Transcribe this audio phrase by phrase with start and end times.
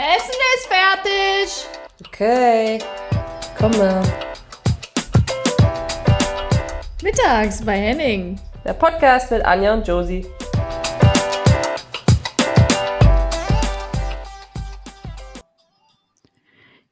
[0.00, 1.68] Essen ist fertig.
[2.06, 2.78] Okay,
[3.58, 4.02] komme.
[7.02, 8.40] Mittags bei Henning.
[8.64, 10.24] Der Podcast mit Anja und Josie.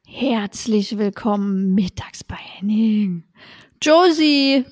[0.05, 3.23] Herzlich willkommen mittags bei Henning.
[3.81, 4.65] Josie.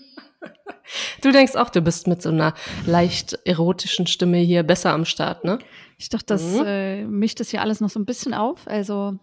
[1.28, 2.54] Du denkst auch, du bist mit so einer
[2.86, 5.60] leicht erotischen Stimme hier besser am Start, ne?
[5.98, 6.66] Ich dachte, das mhm.
[6.66, 8.66] äh, mischt das hier alles noch so ein bisschen auf.
[8.66, 9.20] Also,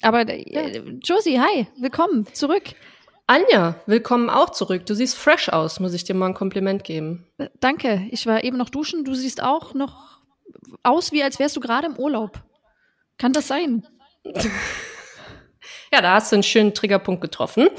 [0.00, 2.62] aber äh, Josie, hi, willkommen zurück.
[3.26, 4.86] Anja, willkommen auch zurück.
[4.86, 7.26] Du siehst fresh aus, muss ich dir mal ein Kompliment geben.
[7.38, 8.06] Äh, danke.
[8.12, 9.04] Ich war eben noch duschen.
[9.04, 10.20] Du siehst auch noch
[10.84, 12.40] aus, wie als wärst du gerade im Urlaub.
[13.18, 13.84] Kann das sein?
[15.92, 17.70] ja, da hast du einen schönen Triggerpunkt getroffen.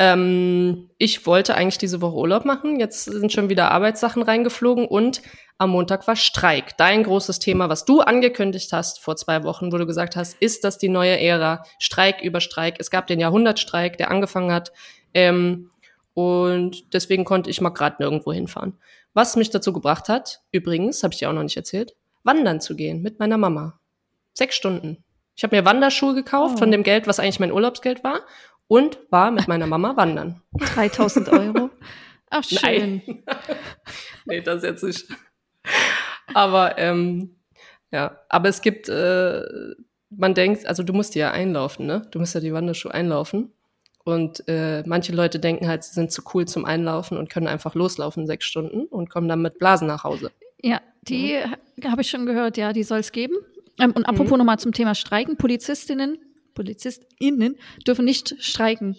[0.00, 2.78] Ähm, ich wollte eigentlich diese Woche Urlaub machen.
[2.78, 5.20] Jetzt sind schon wieder Arbeitssachen reingeflogen und
[5.58, 6.76] am Montag war Streik.
[6.76, 10.62] Dein großes Thema, was du angekündigt hast vor zwei Wochen, wo du gesagt hast, ist
[10.62, 11.64] das die neue Ära?
[11.80, 12.76] Streik über Streik.
[12.78, 14.72] Es gab den Jahrhundertstreik, der angefangen hat.
[15.14, 15.72] Ähm,
[16.14, 18.78] und deswegen konnte ich mal gerade nirgendwo hinfahren.
[19.14, 22.76] Was mich dazu gebracht hat, übrigens, habe ich dir auch noch nicht erzählt, wandern zu
[22.76, 23.80] gehen mit meiner Mama.
[24.32, 25.02] Sechs Stunden.
[25.34, 26.58] Ich habe mir Wanderschuhe gekauft oh.
[26.58, 28.20] von dem Geld, was eigentlich mein Urlaubsgeld war,
[28.68, 30.42] und war mit meiner Mama wandern.
[30.74, 31.70] 3000 Euro.
[32.30, 33.02] Ach, schön.
[33.06, 33.24] Nein.
[34.26, 35.08] nee, das jetzt nicht.
[36.34, 37.36] Aber ähm,
[37.90, 39.42] ja, aber es gibt, äh,
[40.10, 42.06] man denkt, also du musst die ja einlaufen, ne?
[42.10, 43.52] Du musst ja die Wanderschuhe einlaufen.
[44.04, 47.74] Und äh, manche Leute denken halt, sie sind zu cool zum Einlaufen und können einfach
[47.74, 50.30] loslaufen sechs Stunden und kommen dann mit Blasen nach Hause.
[50.62, 51.38] Ja, die
[51.76, 51.90] mhm.
[51.90, 53.34] habe ich schon gehört, ja, die soll es geben.
[53.78, 54.38] Ähm, und apropos mhm.
[54.38, 56.18] nochmal zum Thema Streiken, Polizistinnen,
[56.58, 57.56] PolizistInnen
[57.86, 58.96] dürfen nicht streiken.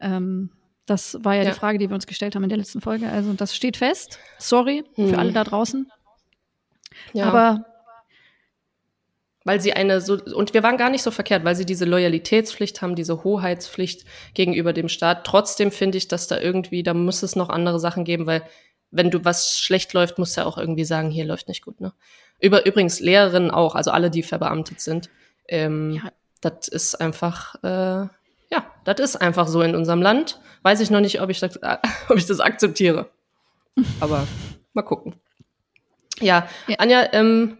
[0.00, 0.50] Ähm,
[0.86, 3.08] das war ja, ja, die Frage, die wir uns gestellt haben in der letzten Folge.
[3.08, 4.18] Also das steht fest.
[4.38, 5.08] Sorry mhm.
[5.08, 5.90] für alle da draußen.
[7.12, 7.26] Ja.
[7.26, 7.64] Aber
[9.44, 12.82] weil sie eine so und wir waren gar nicht so verkehrt, weil sie diese Loyalitätspflicht
[12.82, 15.26] haben, diese Hoheitspflicht gegenüber dem Staat.
[15.26, 18.42] Trotzdem finde ich, dass da irgendwie, da muss es noch andere Sachen geben, weil
[18.90, 21.80] wenn du was schlecht läuft, musst du ja auch irgendwie sagen, hier läuft nicht gut.
[21.80, 21.92] Ne?
[22.40, 25.08] Über übrigens Lehrerinnen auch, also alle, die verbeamtet sind.
[25.48, 26.12] Ähm, ja.
[26.40, 28.08] Das ist einfach, äh,
[28.50, 30.40] ja, das ist einfach so in unserem Land.
[30.62, 31.58] Weiß ich noch nicht, ob ich das,
[32.08, 33.10] ob ich das akzeptiere.
[34.00, 34.26] Aber
[34.72, 35.14] mal gucken.
[36.20, 36.76] Ja, ja.
[36.78, 37.58] Anja, ähm,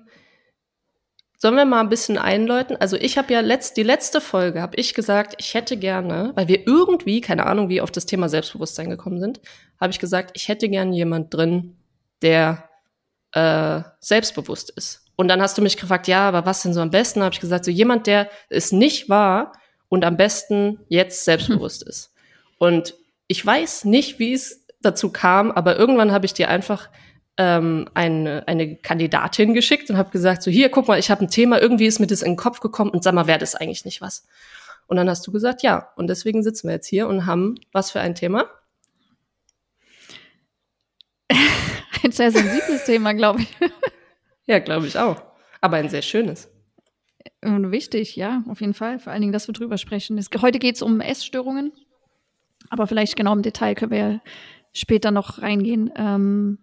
[1.43, 2.77] sollen wir mal ein bisschen einläuten?
[2.77, 6.49] Also ich habe ja letzt, die letzte Folge habe ich gesagt, ich hätte gerne, weil
[6.49, 9.41] wir irgendwie, keine Ahnung, wie auf das Thema Selbstbewusstsein gekommen sind,
[9.81, 11.79] habe ich gesagt, ich hätte gerne jemand drin,
[12.21, 12.69] der
[13.33, 15.07] äh, selbstbewusst ist.
[15.20, 17.22] Und dann hast du mich gefragt, ja, aber was denn so am besten?
[17.22, 19.53] Habe ich gesagt, so jemand, der es nicht war
[19.91, 21.88] und am besten jetzt selbstbewusst hm.
[21.91, 22.14] ist.
[22.56, 22.94] Und
[23.26, 26.88] ich weiß nicht, wie es dazu kam, aber irgendwann habe ich dir einfach
[27.36, 31.31] ähm, eine, eine Kandidatin geschickt und habe gesagt, so hier, guck mal, ich habe ein
[31.31, 33.84] Thema, irgendwie ist mir das in den Kopf gekommen und sag mal, wäre das eigentlich
[33.84, 34.26] nicht was?
[34.87, 35.91] Und dann hast du gesagt, ja.
[35.97, 38.47] Und deswegen sitzen wir jetzt hier und haben was für ein Thema?
[42.02, 43.54] ein sehr sensibles Thema, glaube ich.
[44.50, 45.22] Ja, glaube ich auch.
[45.61, 46.50] Aber ein sehr schönes.
[47.43, 48.99] Und wichtig, ja, auf jeden Fall.
[48.99, 50.19] Vor allen Dingen, dass wir drüber sprechen.
[50.19, 51.72] Es, heute geht es um Essstörungen.
[52.69, 54.21] Aber vielleicht genau im Detail können wir ja
[54.72, 55.91] später noch reingehen.
[55.97, 56.59] Ähm,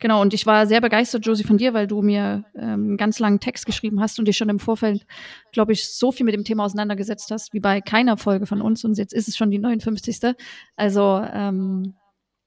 [0.00, 3.18] Genau, und ich war sehr begeistert, Josie, von dir, weil du mir ähm, einen ganz
[3.18, 5.06] langen Text geschrieben hast und dich schon im Vorfeld,
[5.52, 8.82] glaube ich, so viel mit dem Thema auseinandergesetzt hast, wie bei keiner Folge von uns.
[8.82, 10.34] Und jetzt ist es schon die 59.
[10.74, 11.96] Also ähm,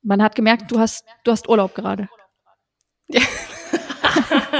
[0.01, 2.09] man hat gemerkt, du hast, du hast Urlaub gerade.
[3.07, 3.21] Ja.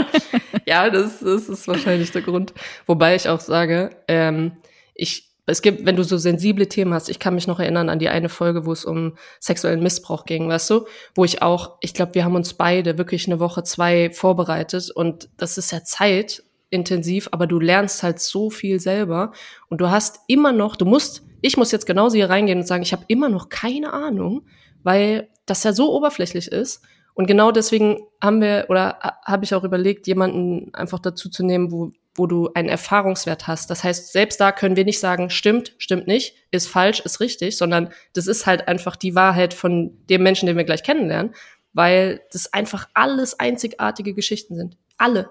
[0.65, 2.53] ja, das, das ist wahrscheinlich der Grund.
[2.85, 4.53] Wobei ich auch sage, ähm,
[4.93, 7.99] ich es gibt, wenn du so sensible Themen hast, ich kann mich noch erinnern an
[7.99, 11.93] die eine Folge, wo es um sexuellen Missbrauch ging, weißt du, wo ich auch, ich
[11.93, 16.43] glaube, wir haben uns beide wirklich eine Woche, zwei vorbereitet und das ist ja Zeit
[16.69, 19.33] intensiv, aber du lernst halt so viel selber
[19.67, 22.83] und du hast immer noch, du musst, ich muss jetzt genauso hier reingehen und sagen,
[22.83, 24.43] ich habe immer noch keine Ahnung,
[24.81, 26.81] weil das ja so oberflächlich ist
[27.13, 31.72] und genau deswegen haben wir oder habe ich auch überlegt, jemanden einfach dazu zu nehmen,
[31.72, 33.69] wo wo du einen Erfahrungswert hast.
[33.69, 37.57] Das heißt, selbst da können wir nicht sagen, stimmt, stimmt nicht, ist falsch, ist richtig,
[37.57, 41.33] sondern das ist halt einfach die Wahrheit von dem Menschen, den wir gleich kennenlernen,
[41.74, 44.77] weil das einfach alles einzigartige Geschichten sind.
[44.98, 45.30] Alle.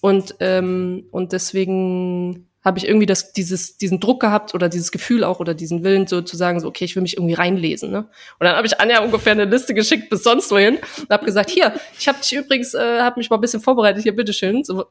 [0.00, 5.24] Und, ähm, und deswegen habe ich irgendwie das, dieses, diesen Druck gehabt oder dieses Gefühl
[5.24, 7.90] auch oder diesen Willen so zu sagen, so, okay, ich will mich irgendwie reinlesen.
[7.90, 7.98] Ne?
[7.98, 11.50] Und dann habe ich Anja ungefähr eine Liste geschickt bis sonst wohin und habe gesagt,
[11.50, 14.64] hier, ich habe dich übrigens, äh, habe mich mal ein bisschen vorbereitet, hier, bitteschön.
[14.64, 14.86] So,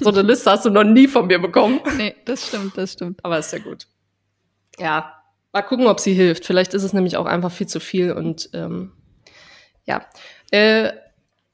[0.00, 1.80] so eine Liste hast du noch nie von mir bekommen.
[1.96, 3.24] Nee, das stimmt, das stimmt.
[3.24, 3.86] Aber ist ja gut.
[4.78, 5.14] Ja,
[5.52, 6.44] mal gucken, ob sie hilft.
[6.44, 8.92] Vielleicht ist es nämlich auch einfach viel zu viel und ähm,
[9.84, 10.04] ja.
[10.50, 10.92] Äh,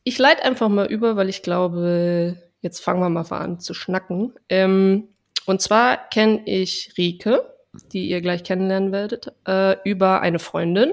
[0.05, 4.35] ich leite einfach mal über, weil ich glaube, jetzt fangen wir mal an zu schnacken.
[4.49, 5.09] Ähm,
[5.47, 7.45] und zwar kenne ich Rike,
[7.93, 10.93] die ihr gleich kennenlernen werdet, äh, über eine Freundin.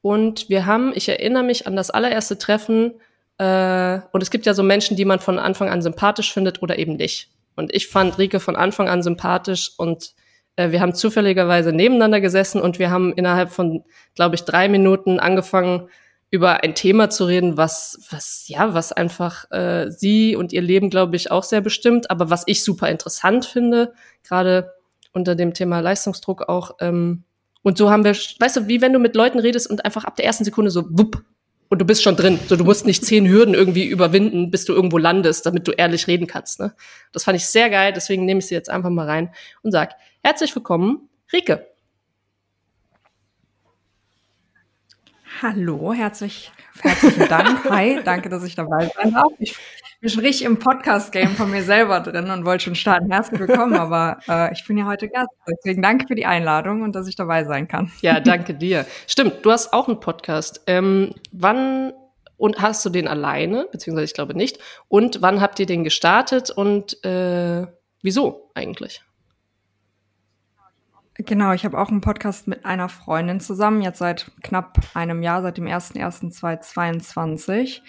[0.00, 2.94] Und wir haben, ich erinnere mich an das allererste Treffen,
[3.38, 6.78] äh, und es gibt ja so Menschen, die man von Anfang an sympathisch findet oder
[6.78, 7.30] eben nicht.
[7.56, 10.14] Und ich fand Rike von Anfang an sympathisch und
[10.56, 13.84] äh, wir haben zufälligerweise nebeneinander gesessen und wir haben innerhalb von,
[14.14, 15.88] glaube ich, drei Minuten angefangen,
[16.34, 20.90] über ein Thema zu reden, was, was, ja, was einfach äh, sie und ihr Leben,
[20.90, 23.92] glaube ich, auch sehr bestimmt, aber was ich super interessant finde,
[24.24, 24.72] gerade
[25.12, 26.72] unter dem Thema Leistungsdruck auch.
[26.80, 27.22] Ähm,
[27.62, 30.16] und so haben wir, weißt du, wie wenn du mit Leuten redest und einfach ab
[30.16, 31.22] der ersten Sekunde so wupp
[31.68, 32.40] und du bist schon drin.
[32.48, 36.08] So, du musst nicht zehn Hürden irgendwie überwinden, bis du irgendwo landest, damit du ehrlich
[36.08, 36.58] reden kannst.
[36.58, 36.74] Ne?
[37.12, 39.32] Das fand ich sehr geil, deswegen nehme ich sie jetzt einfach mal rein
[39.62, 39.92] und sag
[40.24, 41.73] herzlich willkommen, Rike.
[45.46, 46.50] Hallo, herzlich,
[46.80, 47.64] herzlichen Dank.
[47.68, 49.30] Hi, danke, dass ich dabei sein darf.
[49.38, 49.54] Ich
[50.00, 53.12] bin schon richtig im Podcast-Game von mir selber drin und wollte schon starten.
[53.12, 55.28] Herzlich willkommen, aber äh, ich bin ja heute Gast.
[55.46, 57.92] Deswegen danke für die Einladung und dass ich dabei sein kann.
[58.00, 58.86] Ja, danke dir.
[59.06, 60.62] Stimmt, du hast auch einen Podcast.
[60.66, 61.92] Ähm, wann
[62.38, 64.58] und hast du den alleine, beziehungsweise ich glaube nicht.
[64.88, 67.66] Und wann habt ihr den gestartet und äh,
[68.00, 69.02] wieso eigentlich?
[71.16, 75.42] Genau, ich habe auch einen Podcast mit einer Freundin zusammen, jetzt seit knapp einem Jahr,
[75.42, 77.82] seit dem 01.01.2022.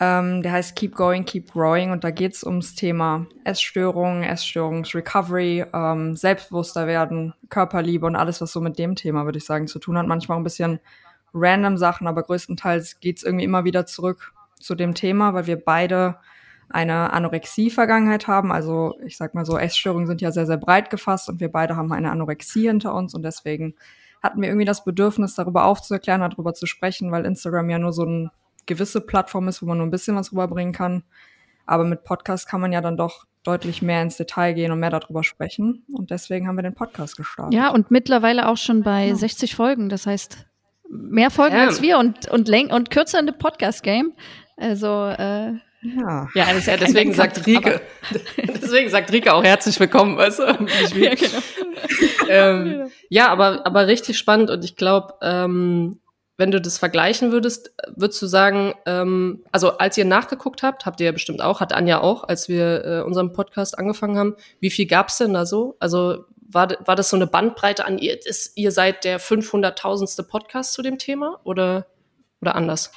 [0.00, 5.66] Ähm, der heißt Keep Going, Keep Growing und da geht es ums Thema Essstörungen, Essstörungsrecovery,
[5.72, 9.78] ähm, Selbstbewusster werden, Körperliebe und alles, was so mit dem Thema, würde ich sagen, zu
[9.78, 10.08] tun hat.
[10.08, 10.80] Manchmal auch ein bisschen
[11.34, 15.62] random Sachen, aber größtenteils geht es irgendwie immer wieder zurück zu dem Thema, weil wir
[15.62, 16.16] beide
[16.70, 18.52] eine Anorexie-Vergangenheit haben.
[18.52, 21.76] Also ich sag mal so, Essstörungen sind ja sehr, sehr breit gefasst und wir beide
[21.76, 23.74] haben eine Anorexie hinter uns und deswegen
[24.22, 28.02] hatten wir irgendwie das Bedürfnis, darüber aufzuklären, darüber zu sprechen, weil Instagram ja nur so
[28.02, 28.30] eine
[28.66, 31.04] gewisse Plattform ist, wo man nur ein bisschen was rüberbringen kann.
[31.66, 34.90] Aber mit Podcast kann man ja dann doch deutlich mehr ins Detail gehen und mehr
[34.90, 35.84] darüber sprechen.
[35.92, 37.54] Und deswegen haben wir den Podcast gestartet.
[37.54, 39.14] Ja, und mittlerweile auch schon bei ja.
[39.14, 39.88] 60 Folgen.
[39.88, 40.46] Das heißt,
[40.88, 41.66] mehr Folgen ja.
[41.66, 44.12] als wir und, und, und kürzer in dem Podcast-Game.
[44.56, 47.80] Also äh, ja, ja, ja deswegen sagt Rike,
[48.36, 50.44] deswegen sagt Rike auch herzlich willkommen, weißt du?
[50.98, 51.38] ja, genau.
[52.28, 56.00] ähm, ja, aber, aber richtig spannend und ich glaube, ähm,
[56.36, 61.00] wenn du das vergleichen würdest, würdest du sagen, ähm, also als ihr nachgeguckt habt, habt
[61.00, 64.70] ihr ja bestimmt auch, hat Anja auch, als wir äh, unseren Podcast angefangen haben, wie
[64.70, 65.76] viel gab's denn da so?
[65.80, 68.24] Also war, war das so eine Bandbreite an ihr?
[68.24, 70.28] Ist, ihr seid der 500.000.
[70.28, 71.86] Podcast zu dem Thema oder,
[72.40, 72.92] oder anders?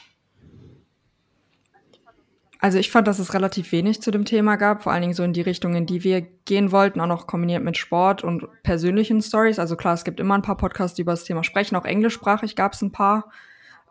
[2.62, 5.24] Also ich fand, dass es relativ wenig zu dem Thema gab, vor allen Dingen so
[5.24, 9.20] in die Richtung, in die wir gehen wollten, auch noch kombiniert mit Sport und persönlichen
[9.20, 9.58] Stories.
[9.58, 12.56] Also klar, es gibt immer ein paar Podcasts, die über das Thema sprechen, auch englischsprachig
[12.56, 13.32] gab es ein paar.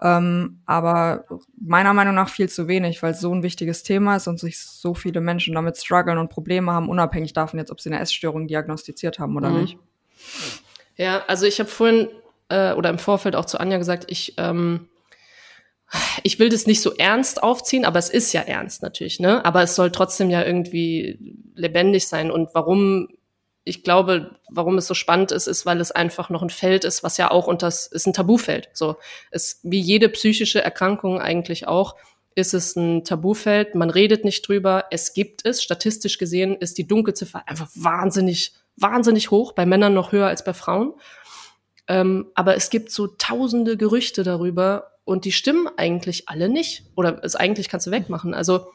[0.01, 1.25] Ähm, aber
[1.61, 4.61] meiner Meinung nach viel zu wenig, weil es so ein wichtiges Thema ist und sich
[4.61, 8.47] so viele Menschen damit strugglen und Probleme haben, unabhängig davon jetzt, ob sie eine Essstörung
[8.47, 9.63] diagnostiziert haben oder mhm.
[9.63, 9.79] nicht.
[10.95, 12.09] Ja, also ich habe vorhin
[12.51, 14.90] äh, oder im Vorfeld auch zu Anja gesagt, ich ähm,
[16.23, 19.45] ich will das nicht so ernst aufziehen, aber es ist ja ernst natürlich, ne?
[19.45, 21.19] Aber es soll trotzdem ja irgendwie
[21.55, 22.31] lebendig sein.
[22.31, 23.09] Und warum,
[23.65, 27.03] ich glaube, warum es so spannend ist, ist, weil es einfach noch ein Feld ist,
[27.03, 28.69] was ja auch unter, ist ein Tabufeld.
[28.73, 28.97] So,
[29.31, 31.97] es, wie jede psychische Erkrankung eigentlich auch,
[32.37, 33.75] ist es ein Tabufeld.
[33.75, 34.85] Man redet nicht drüber.
[34.91, 35.63] Es gibt es.
[35.63, 39.53] Statistisch gesehen ist die Dunkelziffer einfach wahnsinnig, wahnsinnig hoch.
[39.53, 40.95] Bei Männern noch höher als bei Frauen.
[41.89, 46.85] Ähm, aber es gibt so tausende Gerüchte darüber und die stimmen eigentlich alle nicht.
[46.97, 48.35] Oder es eigentlich kannst du wegmachen.
[48.35, 48.67] Also,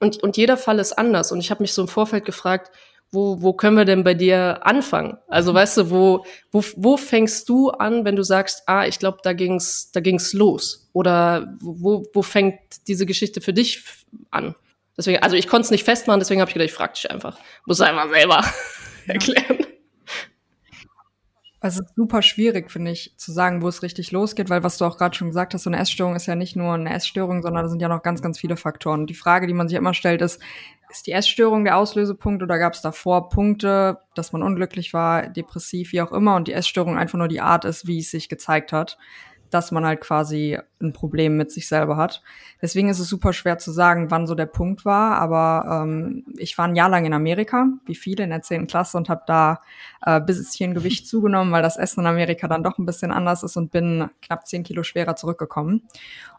[0.00, 1.32] und, und jeder Fall ist anders.
[1.32, 2.70] Und ich habe mich so im Vorfeld gefragt,
[3.10, 5.16] wo, wo können wir denn bei dir anfangen?
[5.28, 9.18] Also weißt du, wo, wo, wo fängst du an, wenn du sagst, ah, ich glaube,
[9.22, 10.90] da ging's, da ging's los?
[10.92, 13.82] Oder wo, wo fängt diese Geschichte für dich
[14.30, 14.54] an?
[14.96, 17.38] Deswegen, also ich konnte es nicht festmachen, deswegen habe ich gedacht, ich frag dich einfach.
[17.64, 18.44] Muss einfach selber
[19.06, 19.14] ja.
[19.14, 19.67] erklären.
[21.60, 24.84] Es ist super schwierig, finde ich, zu sagen, wo es richtig losgeht, weil was du
[24.84, 27.64] auch gerade schon gesagt hast, so eine Essstörung ist ja nicht nur eine Essstörung, sondern
[27.64, 29.06] da sind ja noch ganz, ganz viele Faktoren.
[29.06, 30.40] Die Frage, die man sich immer stellt, ist,
[30.88, 35.90] ist die Essstörung der Auslösepunkt oder gab es davor Punkte, dass man unglücklich war, depressiv,
[35.90, 38.72] wie auch immer, und die Essstörung einfach nur die Art ist, wie es sich gezeigt
[38.72, 38.96] hat?
[39.50, 42.22] Dass man halt quasi ein Problem mit sich selber hat.
[42.62, 45.16] Deswegen ist es super schwer zu sagen, wann so der Punkt war.
[45.18, 48.66] Aber ähm, ich war ein Jahr lang in Amerika, wie viele in der 10.
[48.66, 49.60] Klasse, und habe da
[50.04, 53.56] äh, bisschen Gewicht zugenommen, weil das Essen in Amerika dann doch ein bisschen anders ist
[53.56, 55.82] und bin knapp 10 Kilo schwerer zurückgekommen.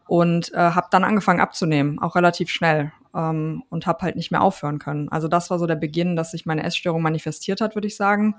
[0.07, 2.91] Und äh, habe dann angefangen abzunehmen, auch relativ schnell.
[3.13, 5.09] Ähm, und habe halt nicht mehr aufhören können.
[5.09, 8.35] Also das war so der Beginn, dass sich meine Essstörung manifestiert hat, würde ich sagen.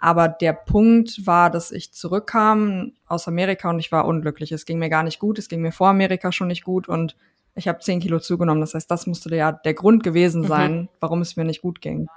[0.00, 4.50] Aber der Punkt war, dass ich zurückkam aus Amerika und ich war unglücklich.
[4.50, 5.38] Es ging mir gar nicht gut.
[5.38, 7.16] Es ging mir vor Amerika schon nicht gut und
[7.54, 8.62] ich habe zehn Kilo zugenommen.
[8.62, 10.46] Das heißt, das musste ja der Grund gewesen mhm.
[10.46, 10.88] sein, mhm.
[11.00, 12.08] warum es mir nicht gut ging.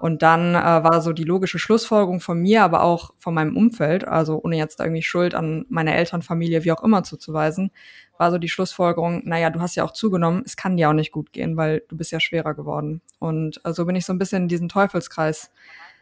[0.00, 4.08] Und dann äh, war so die logische Schlussfolgerung von mir, aber auch von meinem Umfeld,
[4.08, 7.70] also ohne jetzt irgendwie Schuld an meine Elternfamilie, wie auch immer zuzuweisen,
[8.16, 11.12] war so die Schlussfolgerung, naja, du hast ja auch zugenommen, es kann dir auch nicht
[11.12, 13.02] gut gehen, weil du bist ja schwerer geworden.
[13.18, 15.52] Und äh, so bin ich so ein bisschen in diesen Teufelskreis,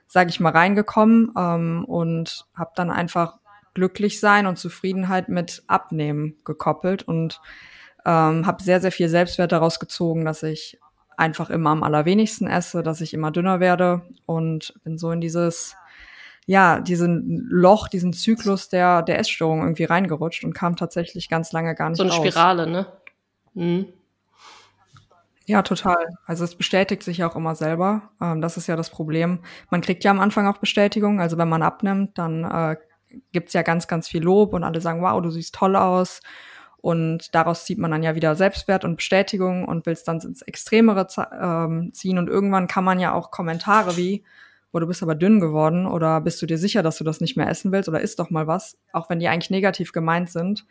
[0.08, 3.38] sage ich mal, reingekommen ähm, und habe dann einfach
[3.74, 7.40] glücklich sein und Zufriedenheit mit Abnehmen gekoppelt und
[8.04, 10.78] ähm, habe sehr, sehr viel Selbstwert daraus gezogen, dass ich
[11.16, 15.76] einfach immer am allerwenigsten esse, dass ich immer dünner werde und bin so in dieses,
[16.46, 21.74] ja, diesen Loch, diesen Zyklus der, der Essstörung irgendwie reingerutscht und kam tatsächlich ganz lange
[21.74, 22.06] gar nicht raus.
[22.08, 22.28] So eine raus.
[22.28, 22.86] Spirale, ne?
[23.54, 23.86] Mhm.
[25.48, 25.96] Ja, total.
[26.26, 28.10] Also es bestätigt sich ja auch immer selber.
[28.20, 29.38] Ähm, das ist ja das Problem.
[29.70, 31.20] Man kriegt ja am Anfang auch Bestätigung.
[31.22, 32.76] Also wenn man abnimmt, dann äh,
[33.32, 36.20] gibt's ja ganz, ganz viel Lob und alle sagen, wow, du siehst toll aus.
[36.82, 40.42] Und daraus zieht man dann ja wieder Selbstwert und Bestätigung und will es dann ins
[40.42, 41.06] Extremere
[41.40, 42.18] ähm, ziehen.
[42.18, 44.24] Und irgendwann kann man ja auch Kommentare wie,
[44.70, 47.38] wo du bist aber dünn geworden oder bist du dir sicher, dass du das nicht
[47.38, 50.66] mehr essen willst oder isst doch mal was, auch wenn die eigentlich negativ gemeint sind.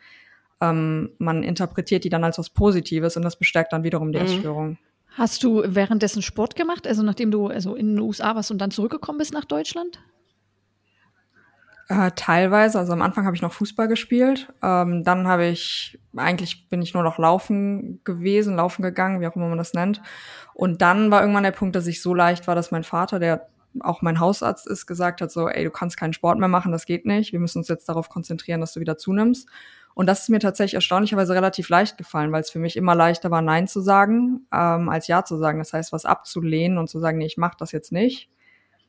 [0.60, 4.24] Ähm, man interpretiert die dann als was Positives und das bestärkt dann wiederum die mhm.
[4.24, 4.78] Essstörung.
[5.10, 8.70] Hast du währenddessen Sport gemacht, also nachdem du also in den USA warst und dann
[8.70, 9.98] zurückgekommen bist nach Deutschland?
[11.88, 14.52] Äh, teilweise, also am Anfang habe ich noch Fußball gespielt.
[14.62, 19.36] Ähm, dann habe ich, eigentlich bin ich nur noch laufen gewesen, laufen gegangen, wie auch
[19.36, 20.02] immer man das nennt.
[20.52, 23.48] Und dann war irgendwann der Punkt, dass ich so leicht war, dass mein Vater, der
[23.80, 26.84] auch mein Hausarzt ist, gesagt hat, so, ey, du kannst keinen Sport mehr machen, das
[26.84, 27.32] geht nicht.
[27.32, 29.48] Wir müssen uns jetzt darauf konzentrieren, dass du wieder zunimmst.
[29.98, 33.32] Und das ist mir tatsächlich erstaunlicherweise relativ leicht gefallen, weil es für mich immer leichter
[33.32, 35.58] war, Nein zu sagen, ähm, als Ja zu sagen.
[35.58, 38.28] Das heißt, was abzulehnen und zu sagen, nee, ich mach das jetzt nicht,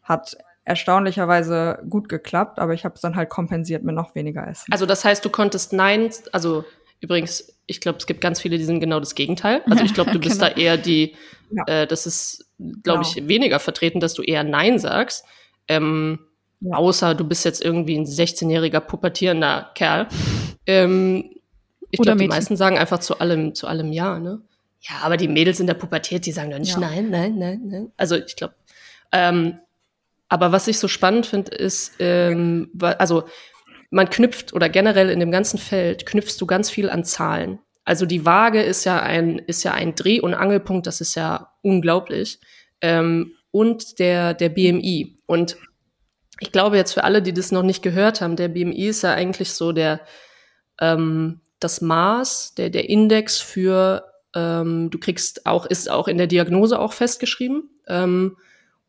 [0.04, 4.72] hat erstaunlicherweise gut geklappt, aber ich habe es dann halt kompensiert mit noch weniger Essen.
[4.72, 6.64] Also das heißt, du konntest Nein, also
[7.00, 9.64] übrigens, ich glaube, es gibt ganz viele, die sind genau das Gegenteil.
[9.68, 10.54] Also ich glaube, du bist genau.
[10.54, 11.16] da eher die,
[11.50, 11.64] ja.
[11.66, 12.52] äh, das ist,
[12.84, 13.02] glaube genau.
[13.02, 15.26] ich, weniger vertreten, dass du eher Nein sagst.
[15.68, 16.20] Ähm,
[16.60, 16.78] ja.
[16.78, 20.08] Außer du bist jetzt irgendwie ein 16-jähriger pubertierender Kerl.
[20.70, 21.32] Ähm,
[21.90, 24.42] ich glaube, die meisten sagen einfach zu allem, zu allem Ja, ne?
[24.82, 26.80] Ja, aber die Mädels in der Pubertät, die sagen doch nicht ja.
[26.80, 27.92] nein, nein, nein, nein.
[27.98, 28.54] Also ich glaube,
[29.12, 29.60] ähm,
[30.30, 33.24] aber was ich so spannend finde, ist, ähm, also
[33.90, 37.58] man knüpft oder generell in dem ganzen Feld knüpfst du ganz viel an Zahlen.
[37.84, 41.52] Also die Waage ist ja ein, ist ja ein Dreh- und Angelpunkt, das ist ja
[41.64, 42.40] unglaublich.
[42.82, 45.18] Ähm, und der, der BMI.
[45.26, 45.58] Und
[46.40, 49.14] ich glaube jetzt für alle, die das noch nicht gehört haben, der BMI ist ja
[49.14, 50.02] eigentlich so der,
[50.80, 54.06] ähm, das Maß, der, der Index für,
[54.36, 57.70] ähm, du kriegst auch, ist auch in der Diagnose auch festgeschrieben.
[57.88, 58.38] Ähm,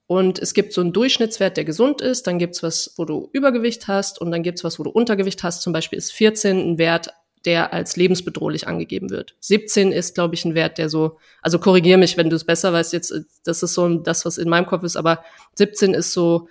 [0.06, 3.86] und es gibt so einen Durchschnittswert, der gesund ist, dann gibt's was, wo du Übergewicht
[3.86, 5.62] hast und dann gibt's was, wo du Untergewicht hast.
[5.62, 7.10] Zum Beispiel ist 14 ein Wert,
[7.44, 9.34] der als lebensbedrohlich angegeben wird.
[9.40, 12.72] 17 ist, glaube ich, ein Wert, der so, also korrigier mich, wenn du es besser
[12.72, 16.48] weißt, jetzt, das ist so das, was in meinem Kopf ist, aber 17 ist so,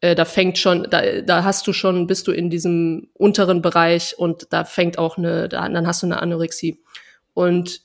[0.00, 4.18] äh, da fängt schon, da, da hast du schon, bist du in diesem unteren Bereich
[4.18, 6.80] und da fängt auch eine, da, dann hast du eine Anorexie.
[7.34, 7.82] Und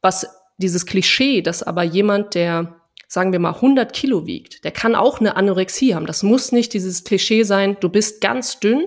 [0.00, 0.26] was
[0.58, 2.76] dieses Klischee, dass aber jemand, der
[3.08, 6.06] sagen wir mal 100 Kilo wiegt, der kann auch eine Anorexie haben.
[6.06, 8.86] Das muss nicht dieses Klischee sein, du bist ganz dünn,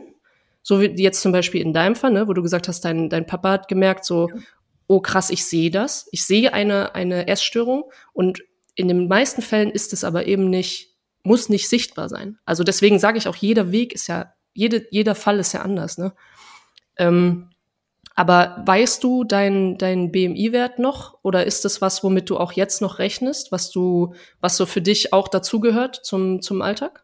[0.63, 3.27] so wie jetzt zum Beispiel in deinem Fall, ne, wo du gesagt hast, dein, dein
[3.27, 4.29] Papa hat gemerkt, so,
[4.87, 8.41] oh krass, ich sehe das, ich sehe eine, eine Essstörung und
[8.73, 10.94] in den meisten Fällen ist es aber eben nicht,
[11.25, 12.37] muss nicht sichtbar sein.
[12.45, 15.97] Also deswegen sage ich auch, jeder Weg ist ja, jede, jeder Fall ist ja anders.
[15.97, 16.13] Ne?
[16.97, 17.49] Ähm,
[18.15, 22.81] aber weißt du deinen dein BMI-Wert noch oder ist das was, womit du auch jetzt
[22.81, 27.03] noch rechnest, was du, was so für dich auch dazugehört zum, zum Alltag?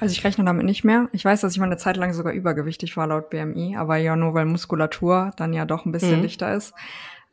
[0.00, 1.08] Also ich rechne damit nicht mehr.
[1.12, 4.16] Ich weiß, dass ich mal eine Zeit lang sogar übergewichtig war laut BMI, aber ja
[4.16, 6.22] nur weil Muskulatur dann ja doch ein bisschen mhm.
[6.22, 6.72] dichter ist.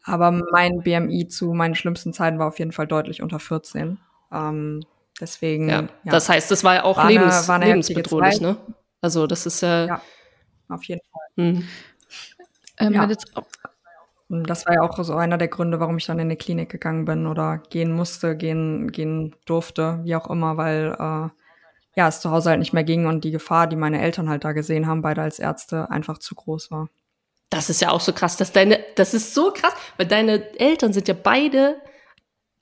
[0.04, 3.98] Aber mein BMI zu meinen schlimmsten Zeiten war auf jeden Fall deutlich unter 14.
[4.36, 4.84] Ähm,
[5.20, 5.70] deswegen.
[5.70, 5.82] Ja.
[5.82, 5.88] ja.
[6.04, 8.58] Das heißt, das war ja auch war lebens, eine, eine lebensbedrohlich, ne?
[9.02, 10.02] Also das ist ja, ja
[10.70, 11.28] auf jeden Fall.
[11.36, 11.68] Mhm.
[12.78, 13.08] Ähm, ja.
[14.28, 17.06] Das war ja auch so einer der Gründe, warum ich dann in die Klinik gegangen
[17.06, 21.30] bin oder gehen musste, gehen, gehen durfte, wie auch immer, weil äh,
[21.96, 24.44] ja, es zu Hause halt nicht mehr ging und die Gefahr, die meine Eltern halt
[24.44, 26.90] da gesehen haben, beide als Ärzte, einfach zu groß war.
[27.50, 30.92] Das ist ja auch so krass, dass deine, das ist so krass, weil deine Eltern
[30.92, 31.78] sind ja beide,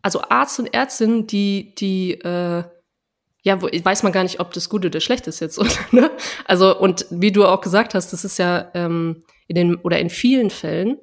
[0.03, 2.63] also Arzt und Ärztin, die, die äh,
[3.41, 5.59] ja, wo, weiß man gar nicht, ob das gut oder schlecht ist jetzt.
[5.91, 6.11] ne?
[6.45, 10.09] Also, und wie du auch gesagt hast, das ist ja ähm, in den oder in
[10.09, 10.99] vielen Fällen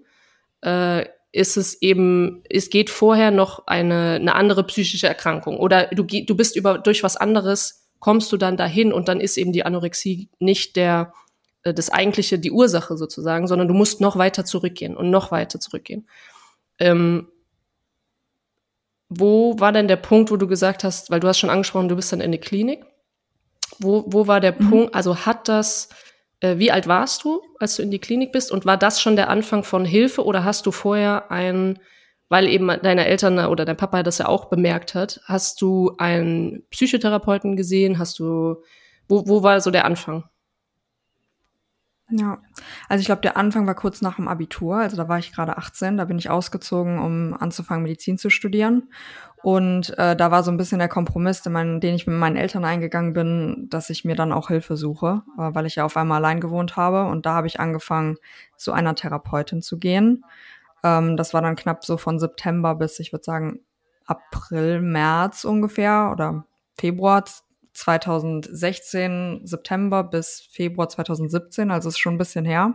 [0.63, 5.59] äh, ist es eben, es geht vorher noch eine, eine andere psychische Erkrankung.
[5.59, 9.37] Oder du, du bist über durch was anderes, kommst du dann dahin und dann ist
[9.37, 11.13] eben die Anorexie nicht der
[11.63, 15.61] äh, das eigentliche, die Ursache sozusagen, sondern du musst noch weiter zurückgehen und noch weiter
[15.61, 16.09] zurückgehen.
[16.79, 17.29] Ähm,
[19.11, 21.97] wo war denn der Punkt, wo du gesagt hast, weil du hast schon angesprochen, du
[21.97, 22.85] bist dann in der Klinik.
[23.81, 24.71] Wo, wo war der mhm.
[24.71, 25.89] Punkt, also hat das,
[26.41, 28.53] äh, wie alt warst du, als du in die Klinik bist?
[28.53, 31.81] Und war das schon der Anfang von Hilfe oder hast du vorher ein,
[32.29, 36.63] weil eben deine Eltern oder dein Papa das ja auch bemerkt hat, hast du einen
[36.71, 37.99] Psychotherapeuten gesehen?
[37.99, 38.63] Hast du,
[39.09, 40.25] wo, wo war so der Anfang?
[42.11, 42.39] Ja,
[42.89, 45.57] also ich glaube, der Anfang war kurz nach dem Abitur, also da war ich gerade
[45.57, 48.89] 18, da bin ich ausgezogen, um anzufangen, Medizin zu studieren.
[49.43, 52.37] Und äh, da war so ein bisschen der Kompromiss, den, mein, den ich mit meinen
[52.37, 55.97] Eltern eingegangen bin, dass ich mir dann auch Hilfe suche, äh, weil ich ja auf
[55.97, 57.05] einmal allein gewohnt habe.
[57.05, 58.17] Und da habe ich angefangen,
[58.57, 60.25] zu einer Therapeutin zu gehen.
[60.83, 63.61] Ähm, das war dann knapp so von September bis, ich würde sagen,
[64.05, 66.45] April, März ungefähr oder
[66.77, 67.25] Februar
[67.73, 72.75] 2016 September bis Februar 2017, also ist schon ein bisschen her.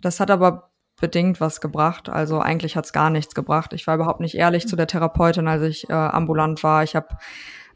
[0.00, 0.70] Das hat aber
[1.00, 2.08] bedingt was gebracht.
[2.08, 3.72] Also eigentlich hat es gar nichts gebracht.
[3.72, 6.82] Ich war überhaupt nicht ehrlich zu der Therapeutin, als ich äh, ambulant war.
[6.82, 7.08] Ich habe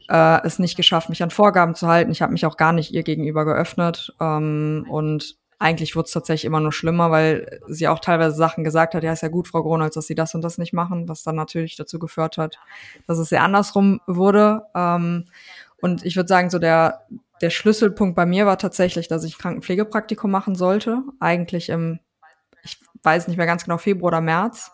[0.09, 2.11] äh, es nicht geschafft, mich an Vorgaben zu halten.
[2.11, 4.13] Ich habe mich auch gar nicht ihr gegenüber geöffnet.
[4.19, 8.95] Ähm, und eigentlich wurde es tatsächlich immer nur schlimmer, weil sie auch teilweise Sachen gesagt
[8.95, 11.23] hat, ja, ist ja gut, Frau Gronholz, dass Sie das und das nicht machen, was
[11.23, 12.59] dann natürlich dazu geführt hat,
[13.07, 14.63] dass es sehr andersrum wurde.
[14.75, 15.25] Ähm,
[15.83, 17.01] und ich würde sagen, so der,
[17.41, 21.03] der Schlüsselpunkt bei mir war tatsächlich, dass ich Krankenpflegepraktikum machen sollte.
[21.19, 21.99] Eigentlich im,
[22.63, 24.71] ich weiß nicht mehr ganz genau, Februar oder März,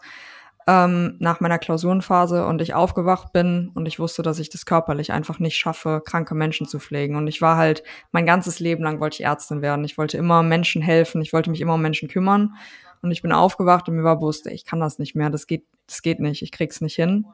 [0.68, 5.12] ähm, nach meiner Klausurenphase und ich aufgewacht bin und ich wusste, dass ich das körperlich
[5.12, 7.16] einfach nicht schaffe, kranke Menschen zu pflegen.
[7.16, 9.84] Und ich war halt, mein ganzes Leben lang wollte ich Ärztin werden.
[9.86, 12.54] Ich wollte immer Menschen helfen, ich wollte mich immer um Menschen kümmern.
[13.02, 15.66] Und ich bin aufgewacht und mir war bewusst, ich kann das nicht mehr, das geht,
[15.88, 17.26] das geht nicht, ich krieg's nicht hin.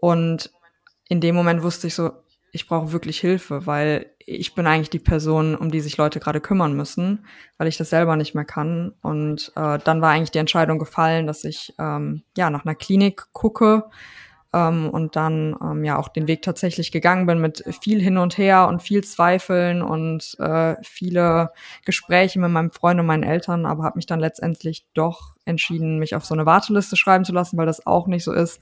[0.00, 0.50] Und
[1.08, 2.10] in dem Moment wusste ich so,
[2.52, 6.40] ich brauche wirklich Hilfe, weil ich bin eigentlich die Person, um die sich Leute gerade
[6.40, 7.26] kümmern müssen,
[7.58, 8.92] weil ich das selber nicht mehr kann.
[9.02, 13.26] Und äh, dann war eigentlich die Entscheidung gefallen, dass ich ähm, ja nach einer Klinik
[13.32, 13.84] gucke
[14.52, 18.38] ähm, und dann ähm, ja auch den Weg tatsächlich gegangen bin mit viel hin und
[18.38, 21.52] her und viel Zweifeln und äh, viele
[21.84, 26.14] Gespräche mit meinem Freund und meinen Eltern, aber habe mich dann letztendlich doch entschieden, mich
[26.14, 28.60] auf so eine Warteliste schreiben zu lassen, weil das auch nicht so ist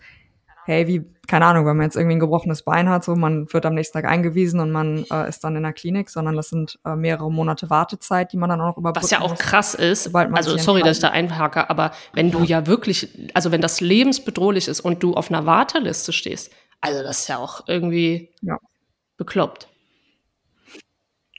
[0.64, 3.66] hey, wie, keine Ahnung, wenn man jetzt irgendwie ein gebrochenes Bein hat, so man wird
[3.66, 6.78] am nächsten Tag eingewiesen und man äh, ist dann in der Klinik, sondern das sind
[6.84, 9.74] äh, mehrere Monate Wartezeit, die man dann auch noch überbrücken Was ja auch muss, krass
[9.74, 13.80] ist, also sorry, dass ich da einhake, aber wenn du ja wirklich, also wenn das
[13.80, 18.58] lebensbedrohlich ist und du auf einer Warteliste stehst, also das ist ja auch irgendwie ja.
[19.16, 19.68] bekloppt.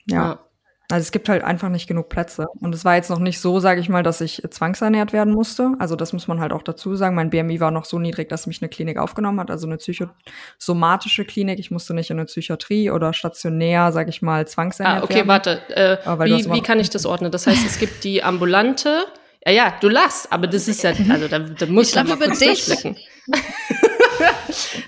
[0.08, 0.16] Ja.
[0.16, 0.45] ja.
[0.88, 2.46] Also es gibt halt einfach nicht genug Plätze.
[2.60, 5.72] Und es war jetzt noch nicht so, sage ich mal, dass ich zwangsernährt werden musste.
[5.80, 7.16] Also das muss man halt auch dazu sagen.
[7.16, 11.24] Mein BMI war noch so niedrig, dass mich eine Klinik aufgenommen hat, also eine psychosomatische
[11.24, 11.58] Klinik.
[11.58, 15.30] Ich musste nicht in eine Psychiatrie oder stationär, sage ich mal, zwangsernährt ah, okay, werden.
[15.30, 16.24] Okay, warte.
[16.24, 17.32] Äh, wie, wie kann ich das ordnen?
[17.32, 19.06] Das heißt, es gibt die ambulante.
[19.44, 22.38] Ja, ja, du lachst, aber das ist ja, also da, da muss ich mal kurz
[22.38, 22.96] durchblicken.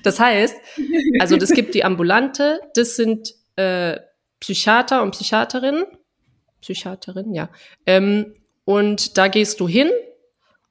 [0.02, 0.56] das heißt,
[1.20, 3.96] also es gibt die ambulante, das sind äh,
[4.40, 5.84] Psychiater und Psychiaterinnen.
[6.60, 7.48] Psychiaterin, ja.
[7.86, 9.90] Ähm, und da gehst du hin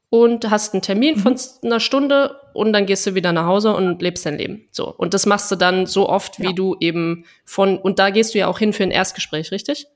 [0.09, 1.19] und hast einen Termin mhm.
[1.19, 4.67] von einer Stunde und dann gehst du wieder nach Hause und lebst dein Leben.
[4.71, 4.93] So.
[4.93, 6.53] Und das machst du dann so oft, wie ja.
[6.53, 9.87] du eben von, und da gehst du ja auch hin für ein Erstgespräch, richtig?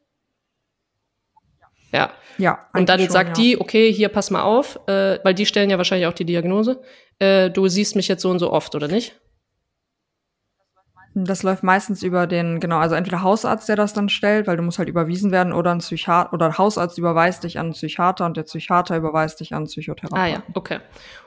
[1.93, 2.11] Ja.
[2.37, 2.67] Ja.
[2.73, 3.43] Und dann schon, sagt ja.
[3.43, 6.81] die, okay, hier pass mal auf, äh, weil die stellen ja wahrscheinlich auch die Diagnose.
[7.19, 9.19] Äh, du siehst mich jetzt so und so oft, oder nicht?
[11.13, 14.63] Das läuft meistens über den, genau, also entweder Hausarzt, der das dann stellt, weil du
[14.63, 18.25] musst halt überwiesen werden, oder ein Psychiater, oder ein Hausarzt überweist dich an einen Psychiater
[18.25, 20.23] und der Psychiater überweist dich an einen Psychotherapeuten.
[20.23, 20.79] Ah ja, okay.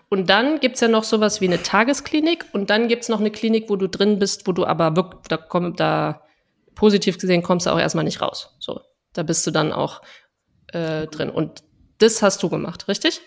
[0.09, 3.69] Und dann gibt's ja noch sowas wie eine Tagesklinik und dann gibt's noch eine Klinik,
[3.69, 6.23] wo du drin bist, wo du aber wirklich, da kommt, da
[6.75, 8.57] positiv gesehen kommst du auch erstmal nicht raus.
[8.61, 8.81] So,
[9.13, 10.01] da bist du dann auch
[10.69, 11.29] äh, drin.
[11.29, 11.63] Und
[11.99, 13.21] das hast du gemacht, richtig?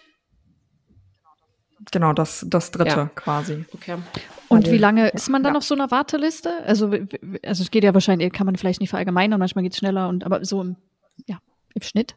[1.92, 3.10] Genau, das, das dritte ja.
[3.16, 3.66] quasi.
[3.74, 3.98] Okay.
[4.50, 5.58] Und wie lange ist man dann ja.
[5.58, 6.64] auf so einer Warteliste?
[6.66, 6.92] Also,
[7.46, 10.26] also es geht ja wahrscheinlich, kann man vielleicht nicht verallgemeinern, manchmal geht es schneller und
[10.26, 10.76] aber so im,
[11.28, 11.38] ja,
[11.74, 12.16] im Schnitt.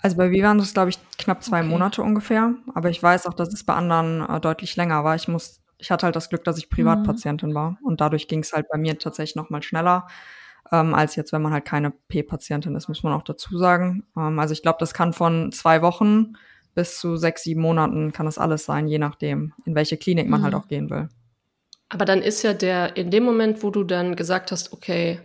[0.00, 1.68] Also bei Vivan ist es, glaube ich, knapp zwei okay.
[1.68, 2.54] Monate ungefähr.
[2.74, 5.16] Aber ich weiß auch, dass es bei anderen äh, deutlich länger war.
[5.16, 7.54] Ich muss, ich hatte halt das Glück, dass ich Privatpatientin mhm.
[7.54, 7.78] war.
[7.82, 10.06] Und dadurch ging es halt bei mir tatsächlich noch mal schneller.
[10.70, 14.04] Ähm, als jetzt, wenn man halt keine P-Patientin ist, muss man auch dazu sagen.
[14.16, 16.34] Ähm, also ich glaube, das kann von zwei Wochen
[16.76, 20.42] bis zu sechs, sieben Monaten kann das alles sein, je nachdem, in welche Klinik man
[20.42, 20.56] halt mhm.
[20.56, 21.08] halt auch gehen will.
[21.88, 25.20] Aber dann ist ja der, in dem Moment, wo du dann gesagt hast, okay,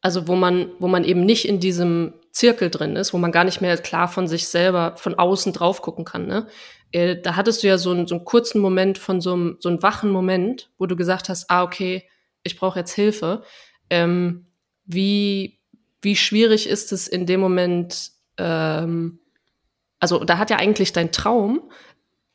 [0.00, 3.44] also wo man, wo man eben nicht in diesem Zirkel drin ist, wo man gar
[3.44, 6.48] nicht mehr klar von sich selber von außen drauf gucken kann, ne?
[6.92, 9.68] Äh, da hattest du ja so einen, so einen kurzen Moment von so einem, so
[9.68, 12.08] einem wachen Moment, wo du gesagt hast, ah, okay,
[12.42, 13.42] ich brauche jetzt Hilfe.
[13.90, 14.46] Ähm,
[14.84, 15.60] wie,
[16.02, 19.18] wie schwierig ist es in dem Moment, ähm,
[20.00, 21.70] also da hat ja eigentlich dein Traum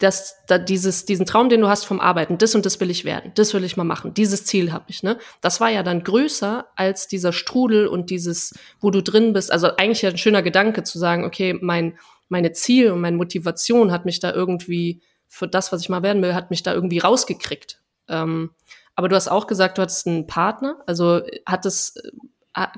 [0.02, 3.06] dass da dieses, diesen Traum, den du hast vom Arbeiten, das und das will ich
[3.06, 5.18] werden, das will ich mal machen, dieses Ziel habe ich, ne?
[5.42, 9.52] Das war ja dann größer als dieser Strudel und dieses, wo du drin bist.
[9.52, 14.06] Also eigentlich ein schöner Gedanke zu sagen, okay, mein, meine Ziel und meine Motivation hat
[14.06, 17.80] mich da irgendwie für das, was ich mal werden will, hat mich da irgendwie rausgekriegt.
[18.08, 18.52] Ähm,
[18.96, 20.78] aber du hast auch gesagt, du hattest einen Partner.
[20.88, 21.94] Also hat es,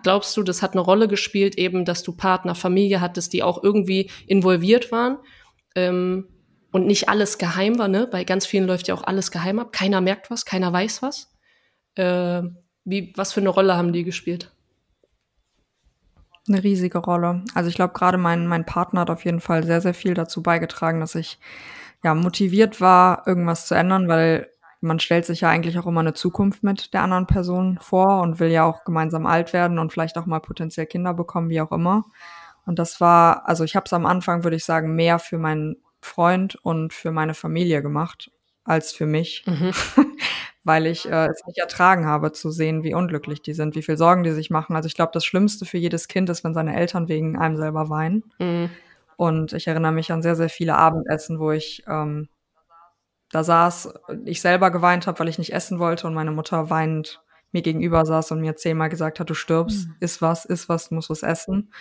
[0.04, 3.64] glaubst du, das hat eine Rolle gespielt, eben, dass du Partner, Familie hattest, die auch
[3.64, 5.18] irgendwie involviert waren?
[5.76, 6.28] Ähm,
[6.72, 8.08] und nicht alles geheim war, ne?
[8.08, 9.72] Bei ganz vielen läuft ja auch alles geheim ab.
[9.72, 11.32] Keiner merkt was, keiner weiß was.
[11.96, 12.42] Äh,
[12.84, 14.52] wie, was für eine Rolle haben die gespielt?
[16.48, 17.46] Eine riesige Rolle.
[17.54, 20.42] Also ich glaube, gerade mein, mein Partner hat auf jeden Fall sehr, sehr viel dazu
[20.42, 21.38] beigetragen, dass ich
[22.04, 24.50] ja motiviert war, irgendwas zu ändern, weil
[24.84, 28.40] man stellt sich ja eigentlich auch immer eine Zukunft mit der anderen Person vor und
[28.40, 31.72] will ja auch gemeinsam alt werden und vielleicht auch mal potenziell Kinder bekommen, wie auch
[31.72, 32.06] immer.
[32.66, 35.78] Und das war, also ich habe es am Anfang, würde ich sagen, mehr für meinen
[36.02, 38.30] Freund und für meine Familie gemacht
[38.66, 39.72] als für mich, mhm.
[40.66, 43.98] weil ich äh, es nicht ertragen habe zu sehen, wie unglücklich die sind, wie viel
[43.98, 44.76] Sorgen die sich machen.
[44.76, 47.90] Also ich glaube, das Schlimmste für jedes Kind ist, wenn seine Eltern wegen einem selber
[47.90, 48.24] weinen.
[48.38, 48.70] Mhm.
[49.16, 52.28] Und ich erinnere mich an sehr, sehr viele Abendessen, wo ich ähm,
[53.34, 53.92] da saß,
[54.26, 57.20] ich selber geweint habe, weil ich nicht essen wollte und meine Mutter weinend
[57.52, 59.96] mir gegenüber saß und mir zehnmal gesagt hat, du stirbst, mhm.
[60.00, 61.74] iss was, iss was, du musst was essen.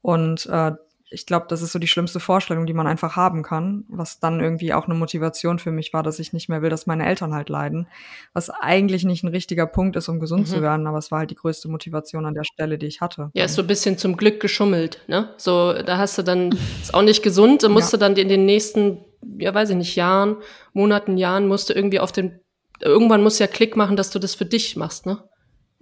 [0.00, 0.72] Und äh,
[1.10, 4.40] ich glaube, das ist so die schlimmste Vorstellung, die man einfach haben kann, was dann
[4.40, 7.34] irgendwie auch eine Motivation für mich war, dass ich nicht mehr will, dass meine Eltern
[7.34, 7.88] halt leiden,
[8.32, 10.46] was eigentlich nicht ein richtiger Punkt ist, um gesund mhm.
[10.46, 13.30] zu werden, aber es war halt die größte Motivation an der Stelle, die ich hatte.
[13.34, 15.30] Ja, ist so ein bisschen zum Glück geschummelt, ne?
[15.36, 17.98] So, da hast du dann, ist auch nicht gesund, musst ja.
[17.98, 18.98] du dann in den nächsten,
[19.38, 20.36] ja, weiß ich nicht, Jahren,
[20.72, 22.40] Monaten, Jahren, musst du irgendwie auf den,
[22.80, 25.22] irgendwann muss ja Klick machen, dass du das für dich machst, ne?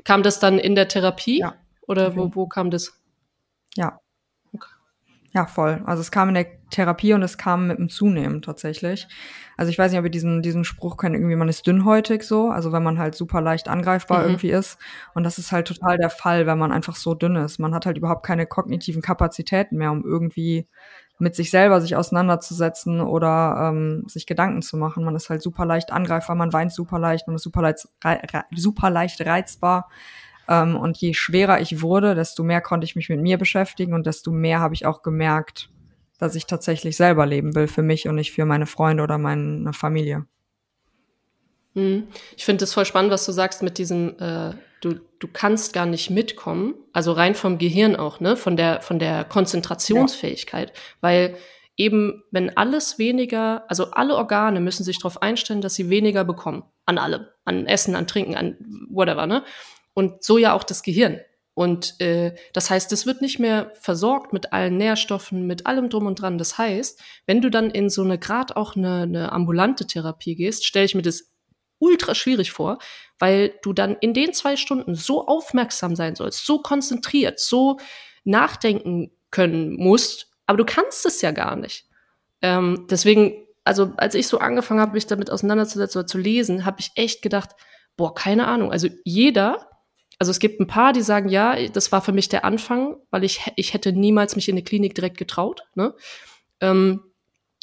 [0.05, 1.41] Kam das dann in der Therapie?
[1.41, 1.55] Ja.
[1.87, 2.17] Oder okay.
[2.17, 3.01] wo, wo kam das?
[3.75, 4.01] Ja,
[5.35, 5.83] ja, voll.
[5.85, 9.09] Also es kam in der Therapie und es kam mit dem Zunehmen tatsächlich.
[9.57, 12.51] Also ich weiß nicht, ob ihr diesen, diesen Spruch kennt, irgendwie man ist dünnhäutig so,
[12.51, 14.25] also wenn man halt super leicht angreifbar mhm.
[14.27, 14.79] irgendwie ist.
[15.13, 17.59] Und das ist halt total der Fall, wenn man einfach so dünn ist.
[17.59, 20.69] Man hat halt überhaupt keine kognitiven Kapazitäten mehr, um irgendwie
[21.19, 25.05] mit sich selber sich auseinanderzusetzen oder ähm, sich Gedanken zu machen.
[25.05, 27.89] Man ist halt super leicht angreifbar, man weint super leicht, man ist super leicht,
[28.55, 29.89] super leicht reizbar.
[30.49, 34.07] Ähm, und je schwerer ich wurde, desto mehr konnte ich mich mit mir beschäftigen und
[34.07, 35.71] desto mehr habe ich auch gemerkt,
[36.19, 39.73] dass ich tatsächlich selber leben will für mich und nicht für meine Freunde oder meine
[39.73, 40.27] Familie.
[41.75, 42.09] Hm.
[42.37, 45.87] Ich finde es voll spannend, was du sagst mit diesem, äh, du, du kannst gar
[45.87, 50.77] nicht mitkommen, also rein vom Gehirn auch, ne, von der, von der Konzentrationsfähigkeit, ja.
[51.01, 51.37] weil
[51.77, 56.63] eben, wenn alles weniger, also alle Organe müssen sich darauf einstellen, dass sie weniger bekommen.
[56.87, 57.27] An allem.
[57.45, 58.57] An Essen, an Trinken, an
[58.91, 59.43] whatever, ne?
[59.95, 61.21] und so ja auch das Gehirn.
[61.55, 66.07] Und äh, das heißt, es wird nicht mehr versorgt mit allen Nährstoffen, mit allem drum
[66.07, 66.37] und dran.
[66.37, 70.67] Das heißt, wenn du dann in so eine Grad auch eine, eine ambulante Therapie gehst,
[70.67, 71.33] stelle ich mir das
[71.85, 72.79] ultra schwierig vor,
[73.19, 77.79] weil du dann in den zwei Stunden so aufmerksam sein sollst, so konzentriert, so
[78.25, 81.87] nachdenken können musst, aber du kannst es ja gar nicht.
[82.43, 86.81] Ähm, deswegen, also als ich so angefangen habe, mich damit auseinanderzusetzen oder zu lesen, habe
[86.81, 87.51] ich echt gedacht,
[87.97, 88.73] boah, keine Ahnung.
[88.73, 89.69] Also jeder
[90.19, 93.25] also es gibt ein paar, die sagen, ja, das war für mich der Anfang, weil
[93.25, 95.63] ich, ich hätte niemals mich in eine Klinik direkt getraut.
[95.75, 95.95] Ne?
[96.61, 97.03] Ähm,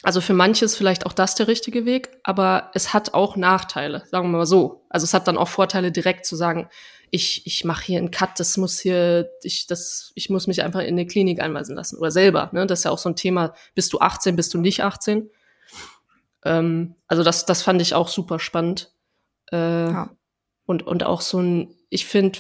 [0.04, 4.04] also für manche ist vielleicht auch das der richtige Weg, aber es hat auch Nachteile,
[4.10, 4.86] sagen wir mal so.
[4.90, 6.70] Also es hat dann auch Vorteile, direkt zu sagen,
[7.12, 10.80] ich, ich mache hier einen Cut, das muss hier, ich, das, ich muss mich einfach
[10.80, 12.50] in eine Klinik einweisen lassen oder selber.
[12.54, 12.66] Ne?
[12.66, 15.30] Das ist ja auch so ein Thema, bist du 18, bist du nicht 18?
[16.46, 18.94] Ähm, also das, das fand ich auch super spannend.
[19.52, 20.10] Äh, ja.
[20.66, 22.40] und, und auch so ein, ich finde,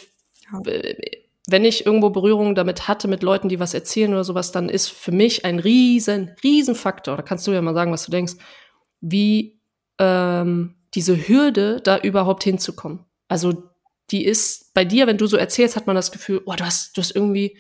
[1.52, 4.90] wenn ich irgendwo Berührung damit hatte mit Leuten, die was erzählen oder sowas, dann ist
[4.90, 8.34] für mich ein riesen, riesen Faktor, da kannst du ja mal sagen, was du denkst,
[9.02, 9.60] wie
[10.00, 13.06] ähm, diese Hürde, da überhaupt hinzukommen.
[13.28, 13.64] Also
[14.10, 16.98] die ist bei dir, wenn du so erzählst, hat man das Gefühl, oh, du hast,
[16.98, 17.58] du hast irgendwie,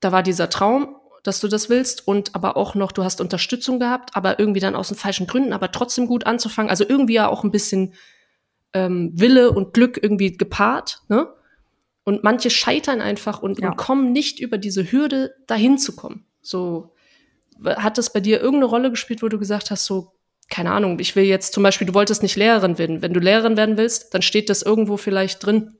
[0.00, 3.78] da war dieser Traum, dass du das willst und aber auch noch, du hast Unterstützung
[3.78, 6.70] gehabt, aber irgendwie dann aus den falschen Gründen, aber trotzdem gut anzufangen.
[6.70, 7.94] Also irgendwie ja auch ein bisschen
[8.72, 11.28] ähm, Wille und Glück irgendwie gepaart, ne?
[12.08, 13.68] Und manche scheitern einfach und, ja.
[13.68, 16.24] und kommen nicht über diese Hürde, dahin zu kommen.
[16.40, 16.94] So,
[17.62, 20.14] hat das bei dir irgendeine Rolle gespielt, wo du gesagt hast, so,
[20.48, 23.02] keine Ahnung, ich will jetzt zum Beispiel, du wolltest nicht Lehrerin werden.
[23.02, 25.76] Wenn du Lehrerin werden willst, dann steht das irgendwo vielleicht drin,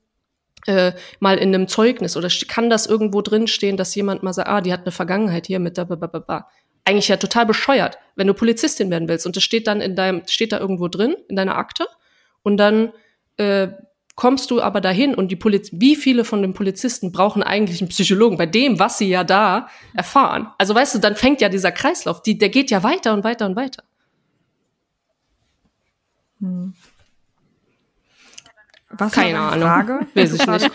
[0.66, 4.50] äh, mal in einem Zeugnis oder kann das irgendwo drin stehen, dass jemand mal sagt,
[4.50, 6.50] ah, die hat eine Vergangenheit hier mit da, ba, ba, ba.
[6.84, 10.24] Eigentlich ja total bescheuert, wenn du Polizistin werden willst und das steht dann in deinem,
[10.26, 11.86] steht da irgendwo drin, in deiner Akte
[12.42, 12.92] und dann
[13.38, 13.68] äh,
[14.18, 17.88] kommst du aber dahin und die Poliz wie viele von den Polizisten brauchen eigentlich einen
[17.88, 20.48] Psychologen bei dem, was sie ja da erfahren?
[20.58, 23.46] Also weißt du, dann fängt ja dieser Kreislauf, die, der geht ja weiter und weiter
[23.46, 23.84] und weiter.
[26.40, 26.74] Hm.
[28.90, 29.68] Was Keine Ahnung.
[29.68, 30.00] Frage?
[30.14, 30.70] Weiß ich nicht.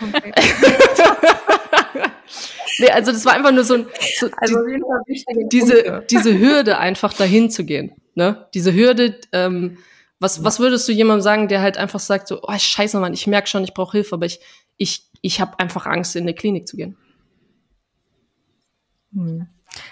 [2.78, 7.12] nee, also das war einfach nur so ein so also die, diese, diese Hürde, einfach
[7.12, 7.92] dahin zu gehen.
[8.14, 8.46] Ne?
[8.54, 9.76] Diese Hürde, ähm,
[10.24, 13.26] was, was würdest du jemandem sagen, der halt einfach sagt, so, oh scheiße, Mann, ich
[13.26, 14.40] merke schon, ich brauche Hilfe, aber ich,
[14.78, 16.96] ich, ich habe einfach Angst, in eine Klinik zu gehen.
[19.12, 19.46] Hm.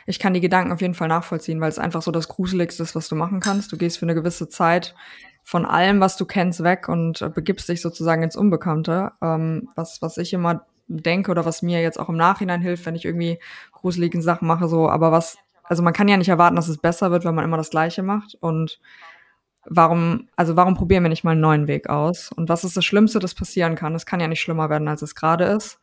[0.06, 2.94] Ich kann die Gedanken auf jeden Fall nachvollziehen, weil es einfach so das Gruseligste ist,
[2.94, 3.72] was du machen kannst.
[3.72, 4.94] Du gehst für eine gewisse Zeit
[5.44, 9.12] von allem, was du kennst, weg und äh, begibst dich sozusagen ins Unbekannte.
[9.20, 12.94] Ähm, was, was ich immer denke oder was mir jetzt auch im Nachhinein hilft, wenn
[12.94, 13.38] ich irgendwie
[13.72, 17.10] gruselige Sachen mache, so, aber was, also man kann ja nicht erwarten, dass es besser
[17.10, 18.80] wird, wenn man immer das Gleiche macht und
[19.66, 22.30] warum, also warum probieren wir nicht mal einen neuen Weg aus?
[22.32, 23.94] Und was ist das Schlimmste, das passieren kann?
[23.94, 25.80] Es kann ja nicht schlimmer werden, als es gerade ist.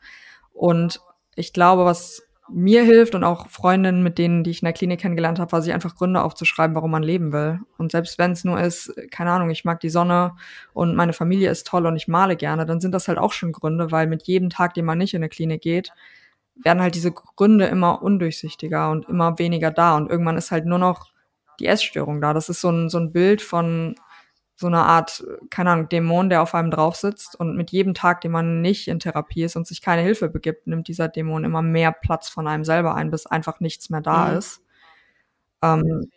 [0.54, 1.02] Und
[1.36, 5.00] ich glaube, was mir hilft und auch Freundinnen, mit denen, die ich in der Klinik
[5.00, 7.60] kennengelernt habe, war sich einfach Gründe aufzuschreiben, warum man leben will.
[7.78, 10.36] Und selbst wenn es nur ist, keine Ahnung, ich mag die Sonne
[10.74, 13.52] und meine Familie ist toll und ich male gerne, dann sind das halt auch schon
[13.52, 15.92] Gründe, weil mit jedem Tag, den man nicht in eine Klinik geht,
[16.56, 19.96] werden halt diese Gründe immer undurchsichtiger und immer weniger da.
[19.96, 21.12] Und irgendwann ist halt nur noch
[21.60, 22.34] die Essstörung da.
[22.34, 23.96] Das ist so ein, so ein Bild von
[24.60, 28.20] so eine Art, keine Ahnung, Dämon, der auf einem drauf sitzt und mit jedem Tag,
[28.20, 31.62] den man nicht in Therapie ist und sich keine Hilfe begibt, nimmt dieser Dämon immer
[31.62, 34.38] mehr Platz von einem selber ein, bis einfach nichts mehr da mhm.
[34.38, 34.62] ist.
[35.64, 36.10] Ähm,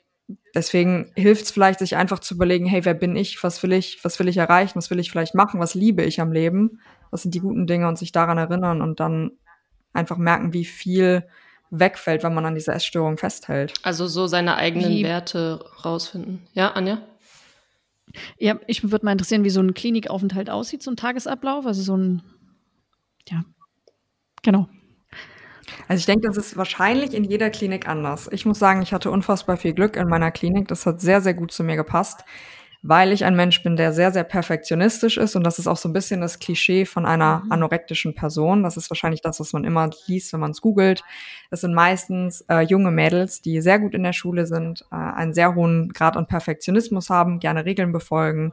[0.56, 4.04] deswegen hilft es vielleicht, sich einfach zu überlegen, hey, wer bin ich, was will ich,
[4.04, 6.80] was will ich erreichen, was will ich vielleicht machen, was liebe ich am Leben,
[7.12, 9.32] was sind die guten Dinge und sich daran erinnern und dann
[9.92, 11.28] einfach merken, wie viel
[11.72, 13.72] wegfällt, wenn man an dieser Essstörung festhält.
[13.82, 15.02] Also so seine eigenen wie?
[15.02, 16.46] Werte rausfinden.
[16.52, 16.98] Ja, Anja?
[18.38, 21.64] Ja, ich würde mal interessieren, wie so ein Klinikaufenthalt aussieht, so ein Tagesablauf.
[21.64, 22.22] Also so ein,
[23.26, 23.42] ja,
[24.42, 24.68] genau.
[25.88, 28.28] Also ich denke, das ist wahrscheinlich in jeder Klinik anders.
[28.30, 30.68] Ich muss sagen, ich hatte unfassbar viel Glück in meiner Klinik.
[30.68, 32.24] Das hat sehr, sehr gut zu mir gepasst
[32.82, 35.36] weil ich ein Mensch bin, der sehr, sehr perfektionistisch ist.
[35.36, 37.52] Und das ist auch so ein bisschen das Klischee von einer mhm.
[37.52, 38.64] anorektischen Person.
[38.64, 41.04] Das ist wahrscheinlich das, was man immer liest, wenn man es googelt.
[41.50, 45.32] Das sind meistens äh, junge Mädels, die sehr gut in der Schule sind, äh, einen
[45.32, 48.52] sehr hohen Grad an Perfektionismus haben, gerne Regeln befolgen.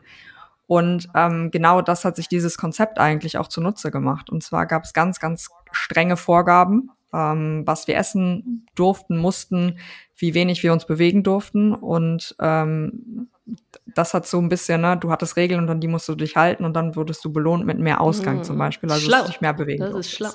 [0.67, 4.29] Und ähm, genau das hat sich dieses Konzept eigentlich auch zunutze gemacht.
[4.29, 9.79] Und zwar gab es ganz, ganz strenge Vorgaben, ähm, was wir essen durften, mussten,
[10.15, 11.73] wie wenig wir uns bewegen durften.
[11.73, 13.29] Und ähm,
[13.85, 16.35] das hat so ein bisschen, ne, du hattest Regeln und an die musst du dich
[16.35, 18.43] halten und dann wurdest du belohnt mit mehr Ausgang mhm.
[18.43, 19.25] zum Beispiel, also schlau.
[19.25, 19.83] dich mehr bewegen.
[19.83, 20.31] Das ist schlau.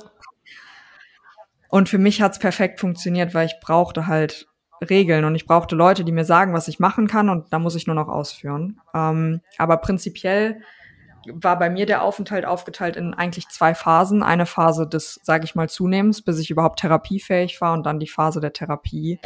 [1.69, 4.47] Und für mich hat's perfekt funktioniert, weil ich brauchte halt
[4.89, 7.75] Regeln und ich brauchte Leute, die mir sagen, was ich machen kann und da muss
[7.75, 8.81] ich nur noch ausführen.
[8.95, 10.61] Ähm, aber prinzipiell
[11.33, 14.23] war bei mir der Aufenthalt aufgeteilt in eigentlich zwei Phasen.
[14.23, 18.09] Eine Phase des, sage ich mal, Zunehmens, bis ich überhaupt therapiefähig war und dann die
[18.09, 19.19] Phase der Therapie.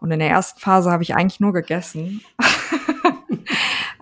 [0.00, 2.22] Und in der ersten Phase habe ich eigentlich nur gegessen.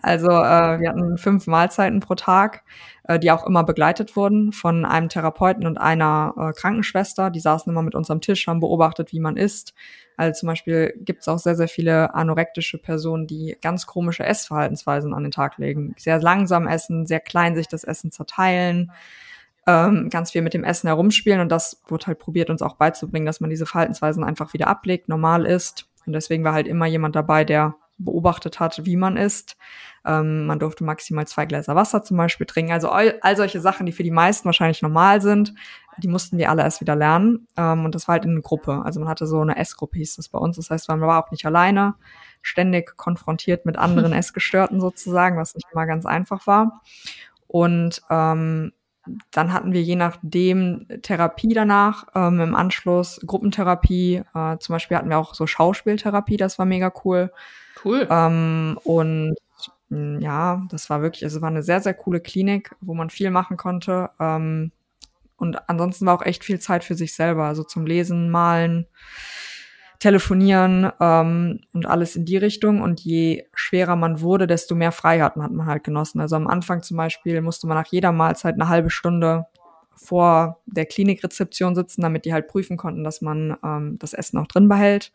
[0.02, 2.62] Also äh, wir hatten fünf Mahlzeiten pro Tag,
[3.04, 7.30] äh, die auch immer begleitet wurden von einem Therapeuten und einer äh, Krankenschwester.
[7.30, 9.74] Die saßen immer mit uns am Tisch, haben beobachtet, wie man isst.
[10.16, 15.14] Also zum Beispiel gibt es auch sehr, sehr viele anorektische Personen, die ganz komische Essverhaltensweisen
[15.14, 15.94] an den Tag legen.
[15.98, 18.92] Sehr langsam essen, sehr klein sich das Essen zerteilen,
[19.66, 21.40] ähm, ganz viel mit dem Essen herumspielen.
[21.40, 25.08] Und das wurde halt probiert, uns auch beizubringen, dass man diese Verhaltensweisen einfach wieder ablegt,
[25.08, 25.86] normal isst.
[26.06, 29.56] Und deswegen war halt immer jemand dabei, der beobachtet hat, wie man isst.
[30.04, 32.72] Ähm, man durfte maximal zwei Gläser Wasser zum Beispiel trinken.
[32.72, 35.54] Also all, all, solche Sachen, die für die meisten wahrscheinlich normal sind,
[35.98, 37.46] die mussten wir alle erst wieder lernen.
[37.56, 38.82] Ähm, und das war halt in einer Gruppe.
[38.84, 40.56] Also man hatte so eine Essgruppe, hieß das bei uns.
[40.56, 41.94] Das heißt, man war auch nicht alleine,
[42.42, 46.82] ständig konfrontiert mit anderen Essgestörten sozusagen, was nicht immer ganz einfach war.
[47.46, 48.72] Und ähm,
[49.30, 54.22] dann hatten wir je nachdem Therapie danach, ähm, im Anschluss Gruppentherapie.
[54.34, 57.32] Äh, zum Beispiel hatten wir auch so Schauspieltherapie, das war mega cool.
[57.84, 58.06] Cool.
[58.10, 59.36] Ähm, und
[59.90, 63.30] hm, ja, das war wirklich, also war eine sehr, sehr coole Klinik, wo man viel
[63.30, 64.10] machen konnte.
[64.20, 64.72] Ähm,
[65.36, 68.86] und ansonsten war auch echt viel Zeit für sich selber, also zum Lesen, Malen,
[70.00, 72.82] Telefonieren ähm, und alles in die Richtung.
[72.82, 76.20] Und je schwerer man wurde, desto mehr Freiheiten hat man halt genossen.
[76.20, 79.46] Also am Anfang zum Beispiel musste man nach jeder Mahlzeit eine halbe Stunde
[79.96, 84.46] vor der Klinikrezeption sitzen, damit die halt prüfen konnten, dass man ähm, das Essen auch
[84.46, 85.12] drin behält.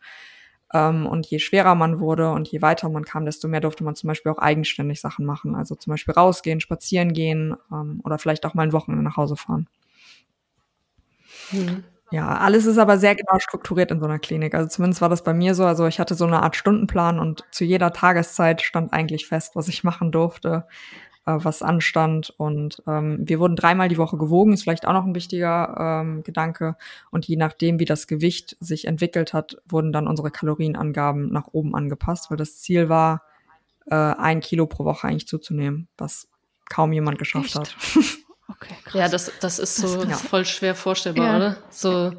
[0.74, 3.94] Ähm, und je schwerer man wurde und je weiter man kam, desto mehr durfte man
[3.94, 5.54] zum Beispiel auch eigenständig Sachen machen.
[5.54, 9.36] Also zum Beispiel rausgehen, spazieren gehen ähm, oder vielleicht auch mal ein Wochenende nach Hause
[9.36, 9.68] fahren.
[11.52, 11.84] Mhm.
[12.10, 14.54] Ja, alles ist aber sehr genau strukturiert in so einer Klinik.
[14.54, 15.64] Also zumindest war das bei mir so.
[15.64, 19.68] Also ich hatte so eine Art Stundenplan und zu jeder Tageszeit stand eigentlich fest, was
[19.68, 20.66] ich machen durfte
[21.26, 22.32] äh, was anstand.
[22.36, 26.22] Und ähm, wir wurden dreimal die Woche gewogen, ist vielleicht auch noch ein wichtiger ähm,
[26.22, 26.76] Gedanke.
[27.10, 31.74] Und je nachdem, wie das Gewicht sich entwickelt hat, wurden dann unsere Kalorienangaben nach oben
[31.74, 33.22] angepasst, weil das Ziel war,
[33.90, 36.28] äh, ein Kilo pro Woche eigentlich zuzunehmen, was
[36.70, 37.58] kaum jemand geschafft Echt?
[37.58, 37.76] hat.
[38.48, 38.94] Okay, krass.
[38.94, 40.16] Ja, das, das ist so Das- ja.
[40.16, 41.36] voll schwer vorstellbar, Ja.
[41.36, 41.56] oder?
[41.70, 42.12] So,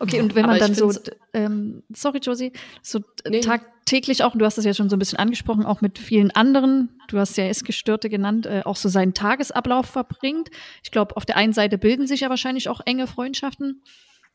[0.00, 0.90] Okay, und wenn Aber man dann so,
[1.34, 3.40] ähm, sorry Josie, so äh, Nee.
[3.40, 6.30] tagtäglich auch, und du hast das ja schon so ein bisschen angesprochen, auch mit vielen
[6.30, 10.50] anderen, du hast ja Essgestörte genannt, äh, auch so seinen Tagesablauf verbringt.
[10.82, 13.82] Ich glaube, auf der einen Seite bilden sich ja wahrscheinlich auch enge Freundschaften,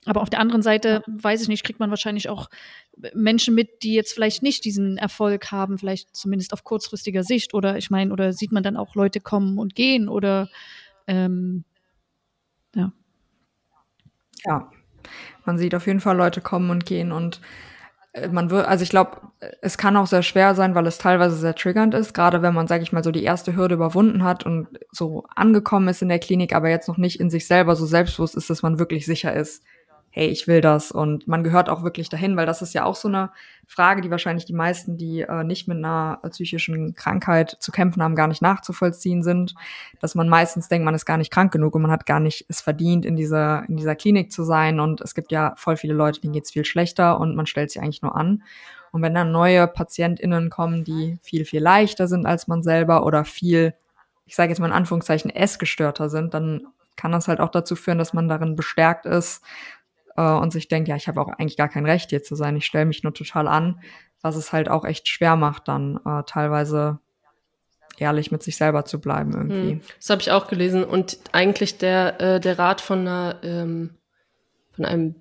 [0.05, 2.49] aber auf der anderen Seite, weiß ich nicht, kriegt man wahrscheinlich auch
[3.15, 7.77] Menschen mit, die jetzt vielleicht nicht diesen Erfolg haben, vielleicht zumindest auf kurzfristiger Sicht oder
[7.77, 10.47] ich meine, oder sieht man dann auch Leute kommen und gehen oder
[11.07, 11.63] ähm,
[12.75, 12.91] ja.
[14.45, 14.69] Ja,
[15.45, 17.41] man sieht auf jeden Fall Leute kommen und gehen und
[18.13, 19.21] äh, man wird, also ich glaube,
[19.61, 22.67] es kann auch sehr schwer sein, weil es teilweise sehr triggernd ist, gerade wenn man,
[22.67, 26.19] sage ich mal, so die erste Hürde überwunden hat und so angekommen ist in der
[26.19, 29.33] Klinik, aber jetzt noch nicht in sich selber so selbstbewusst ist, dass man wirklich sicher
[29.33, 29.63] ist,
[30.15, 32.95] hey, ich will das und man gehört auch wirklich dahin, weil das ist ja auch
[32.95, 33.31] so eine
[33.67, 38.01] Frage, die wahrscheinlich die meisten, die äh, nicht mit einer äh, psychischen Krankheit zu kämpfen
[38.01, 39.55] haben, gar nicht nachzuvollziehen sind,
[39.99, 42.45] dass man meistens denkt, man ist gar nicht krank genug und man hat gar nicht
[42.47, 45.93] es verdient, in dieser, in dieser Klinik zu sein und es gibt ja voll viele
[45.93, 48.41] Leute, denen geht's viel schlechter und man stellt sie eigentlich nur an.
[48.93, 53.25] Und wenn dann neue PatientInnen kommen, die viel, viel leichter sind als man selber oder
[53.25, 53.73] viel,
[54.25, 57.97] ich sage jetzt mal in Anführungszeichen, essgestörter sind, dann kann das halt auch dazu führen,
[57.97, 59.43] dass man darin bestärkt ist
[60.15, 62.55] äh, und sich denkt, ja, ich habe auch eigentlich gar kein Recht hier zu sein,
[62.55, 63.79] ich stelle mich nur total an,
[64.21, 66.99] was es halt auch echt schwer macht, dann äh, teilweise
[67.97, 69.71] ehrlich mit sich selber zu bleiben irgendwie.
[69.71, 70.83] Hm, Das habe ich auch gelesen.
[70.83, 73.91] Und eigentlich der, äh, der Rat von einer, ähm,
[74.75, 75.15] von einem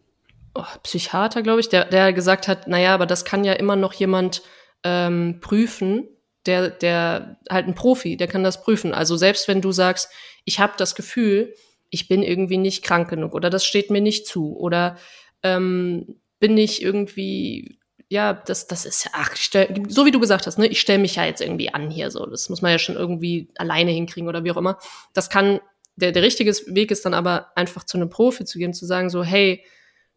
[0.55, 3.93] oh, Psychiater, glaube ich, der, der gesagt hat, naja, aber das kann ja immer noch
[3.93, 4.43] jemand
[4.83, 6.09] ähm, prüfen,
[6.47, 8.93] der, der halt ein Profi, der kann das prüfen.
[8.93, 10.11] Also selbst wenn du sagst,
[10.45, 11.55] ich habe das Gefühl,
[11.95, 14.97] ich bin irgendwie nicht krank genug oder das steht mir nicht zu oder
[15.43, 17.79] ähm, bin ich irgendwie
[18.09, 20.99] ja, das, das ist ja, ach, stell, so wie du gesagt hast, ne, ich stelle
[20.99, 22.27] mich ja jetzt irgendwie an hier so.
[22.27, 24.79] Das muss man ja schon irgendwie alleine hinkriegen oder wie auch immer.
[25.15, 25.61] Das kann,
[25.97, 29.11] der, der richtige Weg ist dann aber einfach zu einem Profi zu gehen, zu sagen
[29.11, 29.65] so, hey,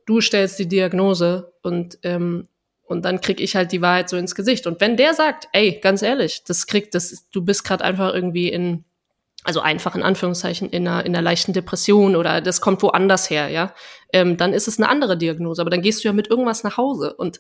[0.06, 2.48] du stellst die Diagnose und, ähm,
[2.84, 4.68] und dann krieg ich halt die Wahrheit so ins Gesicht.
[4.68, 8.50] Und wenn der sagt, ey, ganz ehrlich, das kriegt, das, du bist gerade einfach irgendwie
[8.50, 8.86] in,
[9.48, 13.48] also einfach in Anführungszeichen in einer, in einer leichten Depression oder das kommt woanders her,
[13.48, 13.74] ja,
[14.12, 15.62] ähm, dann ist es eine andere Diagnose.
[15.62, 17.40] Aber dann gehst du ja mit irgendwas nach Hause und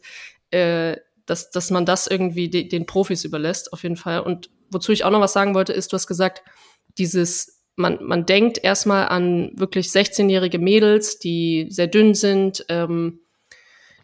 [0.51, 4.21] äh, dass, dass man das irgendwie de den Profis überlässt, auf jeden Fall.
[4.21, 6.43] Und wozu ich auch noch was sagen wollte, ist, du hast gesagt,
[6.97, 13.19] dieses, man, man denkt erstmal an wirklich 16-jährige Mädels, die sehr dünn sind, ähm,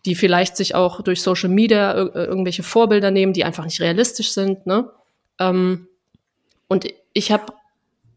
[0.06, 4.34] die vielleicht sich auch durch Social Media ir irgendwelche Vorbilder nehmen, die einfach nicht realistisch
[4.34, 4.68] sind.
[4.68, 4.92] Ne?
[5.40, 5.88] Ähm,
[6.68, 7.54] und ich habe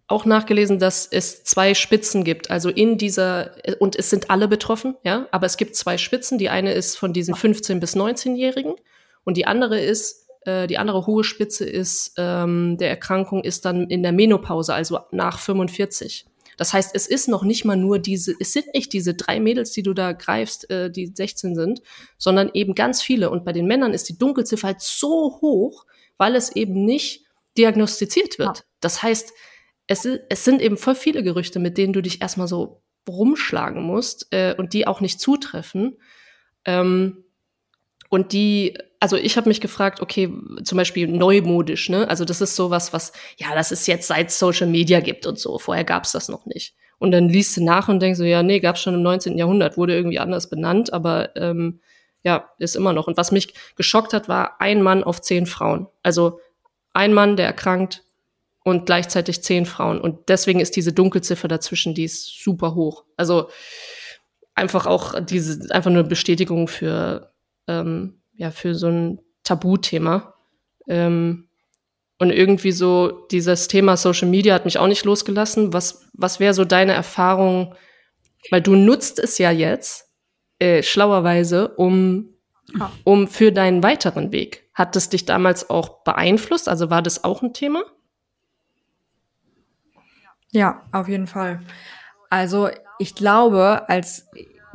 [0.08, 2.50] auch nachgelesen, dass es zwei Spitzen gibt.
[2.50, 6.38] Also in dieser, und es sind alle betroffen, ja, aber es gibt zwei Spitzen.
[6.38, 8.74] Die eine ist von diesen 15- bis 19-Jährigen
[9.24, 13.88] und die andere ist, äh, die andere hohe Spitze ist, ähm, der Erkrankung ist dann
[13.88, 16.26] in der Menopause, also nach 45.
[16.56, 19.72] Das heißt, es ist noch nicht mal nur diese, es sind nicht diese drei Mädels,
[19.72, 21.82] die du da greifst, äh, die 16 sind,
[22.16, 23.30] sondern eben ganz viele.
[23.30, 25.84] Und bei den Männern ist die Dunkelziffer halt so hoch,
[26.16, 27.24] weil es eben nicht
[27.58, 28.58] diagnostiziert wird.
[28.58, 28.64] Ja.
[28.80, 29.32] Das heißt,
[29.86, 34.28] es, es sind eben voll viele Gerüchte, mit denen du dich erstmal so rumschlagen musst
[34.32, 35.98] äh, und die auch nicht zutreffen.
[36.64, 37.24] Ähm,
[38.08, 40.32] und die, also ich habe mich gefragt, okay,
[40.64, 42.08] zum Beispiel neumodisch, ne?
[42.08, 45.58] Also das ist sowas, was, ja, das ist jetzt seit Social Media gibt und so.
[45.58, 46.74] Vorher gab's das noch nicht.
[46.98, 49.36] Und dann liest du nach und denkst so, ja, nee, gab's schon im 19.
[49.36, 51.80] Jahrhundert, wurde irgendwie anders benannt, aber ähm,
[52.22, 53.06] ja, ist immer noch.
[53.06, 55.88] Und was mich geschockt hat, war ein Mann auf zehn Frauen.
[56.02, 56.40] Also
[56.92, 58.05] ein Mann, der erkrankt
[58.66, 60.00] und gleichzeitig zehn Frauen.
[60.00, 63.04] Und deswegen ist diese Dunkelziffer dazwischen, die ist super hoch.
[63.16, 63.48] Also
[64.56, 67.32] einfach auch diese, einfach nur Bestätigung für,
[67.68, 70.34] ähm, ja, für so ein Tabuthema.
[70.88, 71.46] Ähm,
[72.18, 75.72] und irgendwie so dieses Thema Social Media hat mich auch nicht losgelassen.
[75.72, 77.72] Was, was wäre so deine Erfahrung?
[78.50, 80.10] Weil du nutzt es ja jetzt
[80.58, 82.34] äh, schlauerweise, um,
[82.76, 82.90] Ja.
[83.04, 84.68] um für deinen weiteren Weg.
[84.74, 86.68] Hat das dich damals auch beeinflusst?
[86.68, 87.84] Also war das auch ein Thema?
[90.52, 91.60] Ja, auf jeden Fall.
[92.30, 94.28] Also ich glaube, als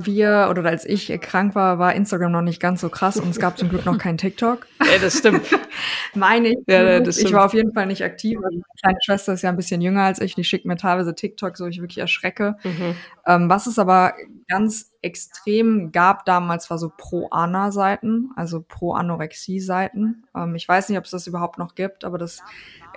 [0.05, 3.39] wir oder als ich krank war, war Instagram noch nicht ganz so krass und es
[3.39, 4.67] gab zum Glück noch kein TikTok.
[4.91, 5.43] Ja, das stimmt.
[6.15, 6.57] Meine ich.
[6.67, 7.37] Ja, das ich stimmt.
[7.37, 8.37] war auf jeden Fall nicht aktiv.
[8.43, 10.35] Also meine kleine Schwester ist ja ein bisschen jünger als ich.
[10.35, 12.57] Die schickt mir teilweise TikTok, so ich wirklich erschrecke.
[12.63, 12.95] mhm.
[13.25, 14.13] Ähm, was es aber
[14.47, 20.23] ganz extrem gab damals, war so Pro-Ana-Seiten, also Pro-Anorexie-Seiten.
[20.35, 22.41] Ähm, ich weiß nicht, ob es das überhaupt noch gibt, aber das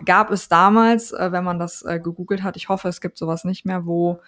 [0.04, 2.56] gab es damals, äh, wenn man das äh, gegoogelt hat.
[2.56, 4.20] Ich hoffe, es gibt sowas nicht mehr, wo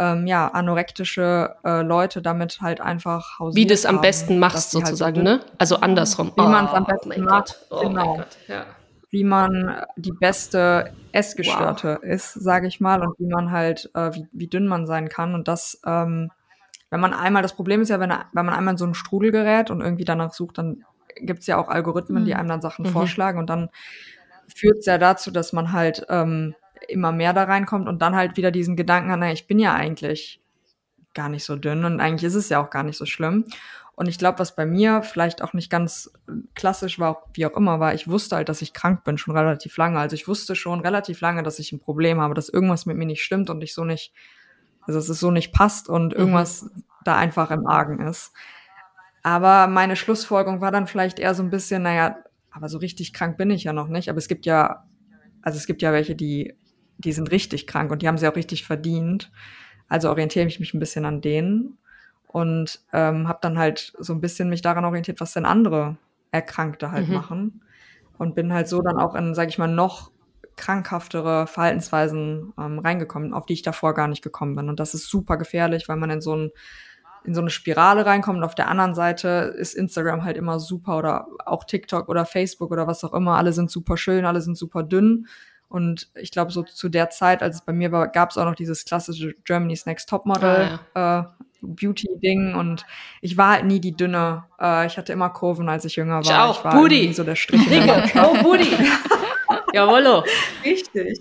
[0.00, 4.74] ähm, ja, anorektische äh, Leute damit halt einfach hausiert Wie du es am besten machst,
[4.74, 5.46] halt sozusagen, halt ne?
[5.58, 6.32] Also andersrum.
[6.34, 7.60] Wie oh, man es am besten macht.
[7.68, 8.22] Oh genau.
[8.48, 8.64] Ja.
[9.10, 12.10] Wie man die beste Essgestörte wow.
[12.10, 15.34] ist, sage ich mal, und wie man halt, äh, wie, wie dünn man sein kann.
[15.34, 16.30] Und das, ähm,
[16.88, 19.32] wenn man einmal, das Problem ist ja, wenn, wenn man einmal in so einen Strudel
[19.32, 20.84] gerät und irgendwie danach sucht, dann
[21.16, 22.38] gibt es ja auch Algorithmen, die mhm.
[22.38, 22.90] einem dann Sachen mhm.
[22.90, 23.68] vorschlagen und dann
[24.54, 26.54] führt es ja dazu, dass man halt ähm,
[26.88, 29.74] immer mehr da reinkommt und dann halt wieder diesen Gedanken hat, naja, ich bin ja
[29.74, 30.40] eigentlich
[31.14, 33.46] gar nicht so dünn und eigentlich ist es ja auch gar nicht so schlimm.
[34.00, 36.10] Und ich glaube, was bei mir vielleicht auch nicht ganz
[36.54, 39.76] klassisch war, wie auch immer, war, ich wusste halt, dass ich krank bin, schon relativ
[39.76, 39.98] lange.
[39.98, 43.04] Also ich wusste schon relativ lange, dass ich ein Problem habe, dass irgendwas mit mir
[43.04, 44.14] nicht stimmt und ich so nicht,
[44.86, 46.18] also dass es so nicht passt und mhm.
[46.18, 46.84] irgendwas mhm.
[47.04, 48.32] da einfach im Argen ist.
[49.22, 52.16] Aber meine Schlussfolgerung war dann vielleicht eher so ein bisschen, naja,
[52.50, 54.08] aber so richtig krank bin ich ja noch nicht.
[54.08, 54.84] Aber es gibt ja,
[55.42, 56.54] also es gibt ja welche, die,
[57.00, 59.30] die sind richtig krank und die haben sie auch richtig verdient.
[59.88, 61.78] Also orientiere ich mich ein bisschen an denen
[62.28, 65.96] und ähm, habe dann halt so ein bisschen mich daran orientiert, was denn andere
[66.30, 67.14] Erkrankte halt mhm.
[67.14, 67.62] machen
[68.18, 70.12] und bin halt so dann auch in, sage ich mal, noch
[70.56, 74.68] krankhaftere Verhaltensweisen ähm, reingekommen, auf die ich davor gar nicht gekommen bin.
[74.68, 76.50] Und das ist super gefährlich, weil man in so ein
[77.24, 78.38] in so eine Spirale reinkommt.
[78.38, 82.70] Und auf der anderen Seite ist Instagram halt immer super oder auch TikTok oder Facebook
[82.70, 83.36] oder was auch immer.
[83.36, 85.26] Alle sind super schön, alle sind super dünn.
[85.70, 88.44] Und ich glaube, so zu der Zeit, als es bei mir war, gab es auch
[88.44, 91.20] noch dieses klassische Germany's Next Topmodel ah, ja.
[91.20, 91.24] äh,
[91.62, 92.54] Beauty-Ding.
[92.54, 92.84] Und
[93.22, 94.44] ich war halt nie die dünne.
[94.60, 96.22] Äh, ich hatte immer Kurven, als ich jünger war.
[96.22, 96.58] Ich, auch.
[96.58, 97.12] ich war Booty.
[97.12, 97.62] so der Strich.
[98.16, 98.68] oh, Booty.
[99.72, 100.24] Jawollo.
[100.64, 101.20] Richtig.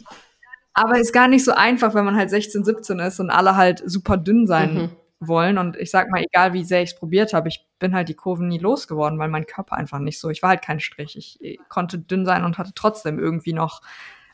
[0.74, 3.84] Aber ist gar nicht so einfach, wenn man halt 16, 17 ist und alle halt
[3.86, 4.90] super dünn sein mhm
[5.20, 5.58] wollen.
[5.58, 8.14] Und ich sag mal, egal wie sehr ich es probiert habe, ich bin halt die
[8.16, 10.30] Kurven nie losgeworden, weil mein Körper einfach nicht so.
[10.30, 11.18] Ich war halt kein Strich.
[11.18, 13.82] Ich, ich konnte dünn sein und hatte trotzdem irgendwie noch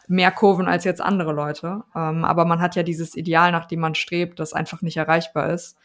[0.09, 1.83] mehr Kurven als jetzt andere Leute.
[1.95, 5.51] Ähm, aber man hat ja dieses Ideal, nach dem man strebt, das einfach nicht erreichbar
[5.51, 5.77] ist.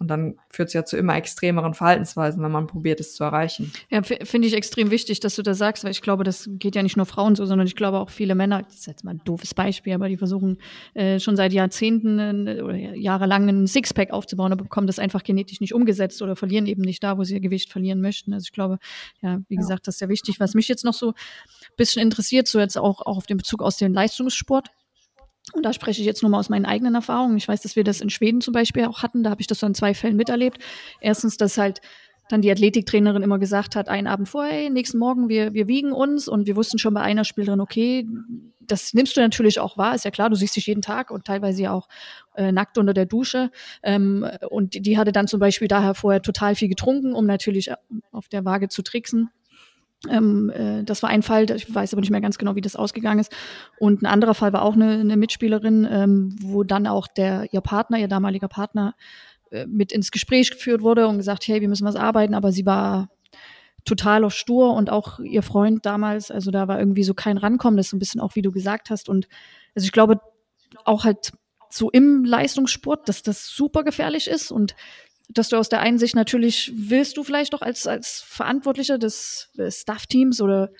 [0.00, 3.70] Und dann führt es ja zu immer extremeren Verhaltensweisen, wenn man probiert, es zu erreichen.
[3.90, 6.82] Ja, finde ich extrem wichtig, dass du das sagst, weil ich glaube, das geht ja
[6.82, 9.20] nicht nur Frauen so, sondern ich glaube auch viele Männer, das ist jetzt mal ein
[9.26, 10.56] doofes Beispiel, aber die versuchen
[10.94, 15.60] äh, schon seit Jahrzehnten äh, oder jahrelang ein Sixpack aufzubauen, aber bekommen das einfach genetisch
[15.60, 18.32] nicht umgesetzt oder verlieren eben nicht da, wo sie ihr Gewicht verlieren möchten.
[18.32, 18.78] Also ich glaube,
[19.20, 19.60] ja, wie ja.
[19.60, 20.40] gesagt, das ist sehr wichtig.
[20.40, 21.14] Was mich jetzt noch so ein
[21.76, 24.70] bisschen interessiert, so jetzt auch, auch auf den Bezug aus dem Leistungssport,
[25.52, 27.36] und da spreche ich jetzt nur mal aus meinen eigenen Erfahrungen.
[27.36, 29.22] Ich weiß, dass wir das in Schweden zum Beispiel auch hatten.
[29.22, 30.58] Da habe ich das so in zwei Fällen miterlebt.
[31.00, 31.80] Erstens, dass halt
[32.28, 35.92] dann die Athletiktrainerin immer gesagt hat, einen Abend vorher, hey, nächsten Morgen, wir, wir wiegen
[35.92, 36.28] uns.
[36.28, 38.06] Und wir wussten schon bei einer Spielerin, okay,
[38.60, 41.24] das nimmst du natürlich auch wahr, ist ja klar, du siehst dich jeden Tag und
[41.24, 41.88] teilweise ja auch
[42.36, 43.50] äh, nackt unter der Dusche.
[43.82, 47.70] Ähm, und die, die hatte dann zum Beispiel daher vorher total viel getrunken, um natürlich
[48.12, 49.30] auf der Waage zu tricksen.
[50.08, 52.76] Ähm, äh, das war ein Fall, ich weiß aber nicht mehr ganz genau, wie das
[52.76, 53.32] ausgegangen ist.
[53.78, 57.60] Und ein anderer Fall war auch eine, eine Mitspielerin, ähm, wo dann auch der ihr
[57.60, 58.94] Partner, ihr damaliger Partner,
[59.50, 62.64] äh, mit ins Gespräch geführt wurde und gesagt, hey, wir müssen was arbeiten, aber sie
[62.64, 63.10] war
[63.84, 67.76] total auf stur und auch ihr Freund damals, also da war irgendwie so kein Rankommen,
[67.76, 69.08] das ist so ein bisschen auch, wie du gesagt hast.
[69.08, 69.28] Und
[69.74, 70.20] also ich glaube
[70.84, 71.32] auch halt
[71.70, 74.74] so im Leistungssport, dass das super gefährlich ist und
[75.32, 79.50] dass du aus der einen Sicht natürlich willst du vielleicht doch als, als Verantwortlicher des,
[79.68, 80.70] Staff-Teams oder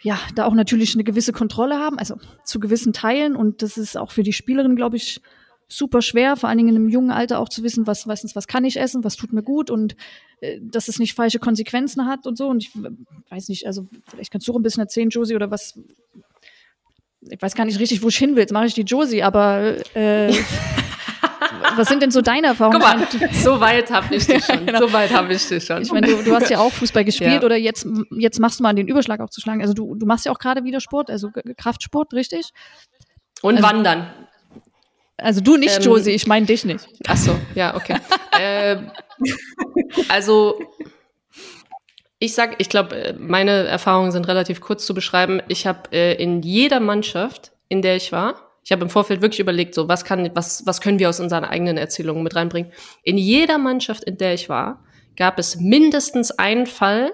[0.00, 3.34] ja, da auch natürlich eine gewisse Kontrolle haben, also zu gewissen Teilen.
[3.34, 5.20] Und das ist auch für die Spielerin, glaube ich,
[5.68, 8.46] super schwer, vor allen Dingen in einem jungen Alter auch zu wissen, was, was, was
[8.46, 9.96] kann ich essen, was tut mir gut und
[10.40, 12.48] äh, dass es nicht falsche Konsequenzen hat und so.
[12.48, 12.70] Und ich
[13.30, 15.78] weiß nicht, also vielleicht kannst du auch ein bisschen erzählen, Josie, oder was.
[17.20, 18.42] Ich weiß gar nicht richtig, wo ich hin will.
[18.42, 20.32] Jetzt mache ich die Josie, aber äh,
[21.76, 22.80] was sind denn so deine Erfahrungen?
[22.80, 24.66] Guck mal, so weit habe ich dich schon.
[24.66, 24.80] genau.
[24.80, 25.82] So weit habe ich dich schon.
[25.82, 27.42] Ich meine, du, du hast ja auch Fußball gespielt ja.
[27.42, 29.60] oder jetzt, jetzt machst du mal den Überschlag aufzuschlagen.
[29.60, 32.50] Also du, du machst ja auch gerade wieder Sport, also Kraftsport, richtig?
[33.42, 34.10] Und also, wandern.
[35.16, 36.86] Also du nicht, ähm, Josie, ich meine dich nicht.
[37.06, 37.96] Ach so, ja, okay.
[38.40, 38.76] äh,
[40.08, 40.60] also
[42.20, 45.40] ich sag, ich glaube, äh, meine Erfahrungen sind relativ kurz zu beschreiben.
[45.48, 49.40] Ich habe äh, in jeder Mannschaft, in der ich war, ich habe im Vorfeld wirklich
[49.40, 52.70] überlegt, so was kann, was, was können wir aus unseren eigenen Erzählungen mit reinbringen.
[53.02, 54.84] In jeder Mannschaft, in der ich war,
[55.16, 57.10] gab es mindestens einen Fall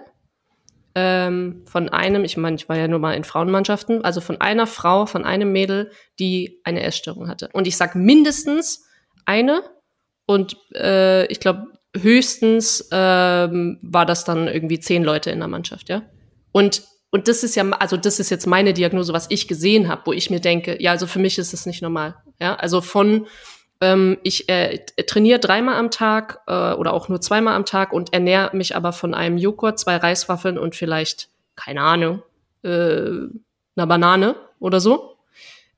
[0.97, 4.67] ähm, von einem, ich meine, ich war ja nur mal in Frauenmannschaften, also von einer
[4.67, 7.51] Frau, von einem Mädel, die eine Essstörung hatte.
[7.53, 8.89] Und ich sag mindestens
[9.25, 9.63] eine
[10.27, 15.89] und äh, ich glaube höchstens ähm, war das dann irgendwie zehn Leute in der Mannschaft,
[15.89, 16.03] ja.
[16.51, 16.83] Und
[17.15, 20.13] und das ist ja, also das ist jetzt meine Diagnose, was ich gesehen habe, wo
[20.13, 22.17] ich mir denke, ja, also für mich ist es nicht normal.
[22.41, 23.29] Ja, also von
[23.81, 28.13] ähm, ich äh, trainiere dreimal am Tag äh, oder auch nur zweimal am Tag und
[28.13, 32.25] ernähre mich aber von einem Joghurt, zwei Reiswaffeln und vielleicht, keine Ahnung,
[32.65, 32.71] äh,
[33.77, 35.15] einer Banane oder so.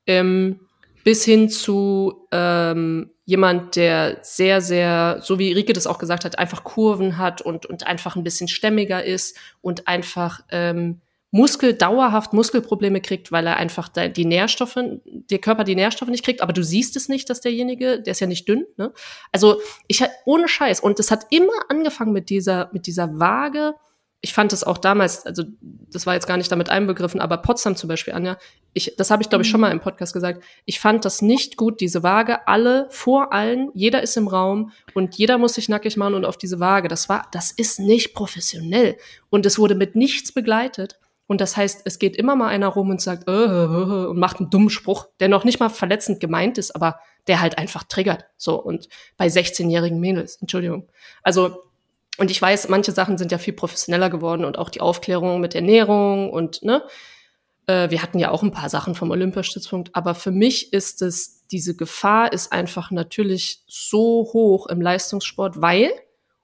[0.07, 0.61] Ähm,
[1.03, 6.39] bis hin zu ähm, jemand, der sehr, sehr, so wie Rike das auch gesagt hat,
[6.39, 10.99] einfach Kurven hat und, und einfach ein bisschen stämmiger ist und einfach ähm,
[11.31, 16.41] Muskel dauerhaft Muskelprobleme kriegt, weil er einfach die Nährstoffe, der Körper die Nährstoffe nicht kriegt,
[16.41, 18.93] aber du siehst es nicht, dass derjenige, der ist ja nicht dünn, ne?
[19.33, 23.75] Also ich ohne Scheiß und es hat immer angefangen mit dieser mit dieser Waage.
[24.21, 27.75] Ich fand es auch damals, also das war jetzt gar nicht damit einbegriffen, aber Potsdam
[27.75, 28.37] zum Beispiel, Anja,
[28.73, 30.43] ich, das habe ich glaube ich schon mal im Podcast gesagt.
[30.65, 35.15] Ich fand das nicht gut, diese Waage, alle vor allen, jeder ist im Raum und
[35.15, 36.87] jeder muss sich nackig machen und auf diese Waage.
[36.87, 38.97] Das war, das ist nicht professionell
[39.29, 40.97] und es wurde mit nichts begleitet.
[41.27, 44.17] Und das heißt, es geht immer mal einer rum und sagt, äh, äh, äh, und
[44.17, 47.83] macht einen dummen Spruch, der noch nicht mal verletzend gemeint ist, aber der halt einfach
[47.83, 48.25] triggert.
[48.37, 50.87] So, und bei 16-jährigen Mädels, Entschuldigung.
[51.23, 51.63] Also,
[52.17, 55.53] und ich weiß, manche Sachen sind ja viel professioneller geworden und auch die Aufklärung mit
[55.53, 56.81] Ernährung und, ne,
[57.67, 61.45] äh, wir hatten ja auch ein paar Sachen vom Olympiastützpunkt, aber für mich ist es,
[61.47, 65.91] diese Gefahr ist einfach natürlich so hoch im Leistungssport, weil,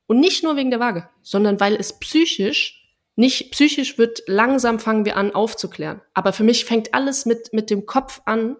[0.08, 2.83] und nicht nur wegen der Waage, sondern weil es psychisch
[3.16, 6.02] nicht psychisch wird, langsam fangen wir an aufzuklären.
[6.14, 8.56] Aber für mich fängt alles mit, mit dem Kopf an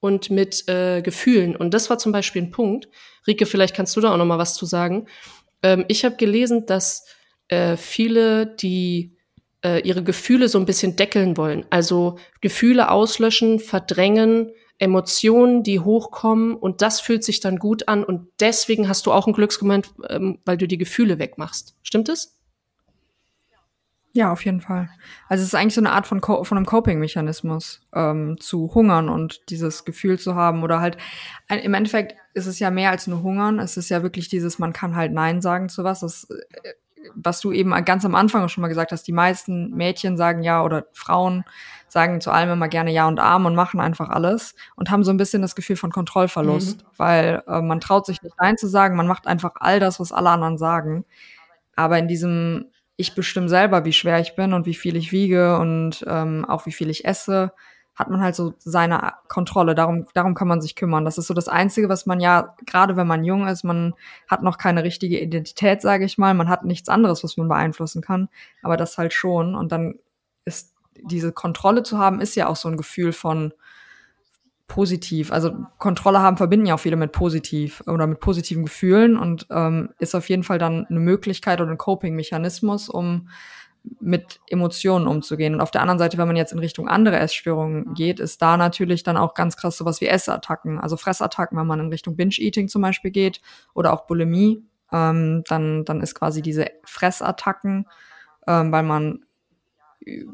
[0.00, 1.54] und mit äh, Gefühlen.
[1.54, 2.88] Und das war zum Beispiel ein Punkt.
[3.26, 5.06] Rike, vielleicht kannst du da auch noch mal was zu sagen.
[5.62, 7.06] Ähm, ich habe gelesen, dass
[7.48, 9.16] äh, viele, die
[9.64, 16.56] äh, ihre Gefühle so ein bisschen deckeln wollen, also Gefühle auslöschen, verdrängen, Emotionen, die hochkommen
[16.56, 20.40] und das fühlt sich dann gut an und deswegen hast du auch ein Glücksmoment, ähm,
[20.44, 21.76] weil du die Gefühle wegmachst.
[21.82, 22.41] Stimmt es?
[24.14, 24.90] Ja, auf jeden Fall.
[25.28, 29.08] Also es ist eigentlich so eine Art von, Co von einem Coping-Mechanismus, ähm, zu hungern
[29.08, 30.62] und dieses Gefühl zu haben.
[30.62, 30.98] Oder halt,
[31.48, 33.58] im Endeffekt ist es ja mehr als nur hungern.
[33.58, 36.00] Es ist ja wirklich dieses, man kann halt Nein sagen zu was.
[36.00, 36.72] Das, äh,
[37.14, 40.62] was du eben ganz am Anfang schon mal gesagt hast, die meisten Mädchen sagen ja
[40.62, 41.44] oder Frauen
[41.88, 45.10] sagen zu allem immer gerne Ja und Arm und machen einfach alles und haben so
[45.10, 46.86] ein bisschen das Gefühl von Kontrollverlust, mhm.
[46.96, 50.12] weil äh, man traut sich nicht Nein zu sagen, man macht einfach all das, was
[50.12, 51.04] alle anderen sagen.
[51.74, 55.58] Aber in diesem ich bestimme selber, wie schwer ich bin und wie viel ich wiege
[55.58, 57.52] und ähm, auch wie viel ich esse,
[57.94, 59.74] hat man halt so seine Kontrolle.
[59.74, 61.04] Darum, darum kann man sich kümmern.
[61.04, 63.94] Das ist so das Einzige, was man ja, gerade wenn man jung ist, man
[64.28, 66.32] hat noch keine richtige Identität, sage ich mal.
[66.32, 68.28] Man hat nichts anderes, was man beeinflussen kann.
[68.62, 69.54] Aber das halt schon.
[69.54, 69.98] Und dann
[70.46, 73.52] ist diese Kontrolle zu haben, ist ja auch so ein Gefühl von,
[74.72, 75.30] positiv.
[75.32, 79.90] Also Kontrolle haben verbinden ja auch viele mit positiv oder mit positiven Gefühlen und ähm,
[79.98, 83.28] ist auf jeden Fall dann eine Möglichkeit oder ein Coping-Mechanismus, um
[84.00, 85.52] mit Emotionen umzugehen.
[85.52, 88.56] Und auf der anderen Seite, wenn man jetzt in Richtung andere Essstörungen geht, ist da
[88.56, 92.68] natürlich dann auch ganz krass sowas wie Essattacken, also Fressattacken, wenn man in Richtung Binge-Eating
[92.68, 93.42] zum Beispiel geht
[93.74, 97.86] oder auch Bulimie, ähm, dann, dann ist quasi diese Fressattacken,
[98.46, 99.26] ähm, weil man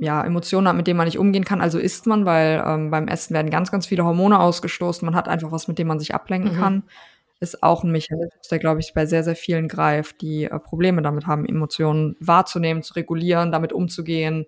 [0.00, 1.60] ja, Emotionen hat, mit denen man nicht umgehen kann.
[1.60, 5.04] Also isst man, weil ähm, beim Essen werden ganz, ganz viele Hormone ausgestoßen.
[5.04, 6.60] Man hat einfach was, mit dem man sich ablenken mhm.
[6.60, 6.82] kann.
[7.40, 11.02] Ist auch ein Mechanismus, der, glaube ich, bei sehr, sehr vielen greift, die äh, Probleme
[11.02, 14.46] damit haben, Emotionen wahrzunehmen, zu regulieren, damit umzugehen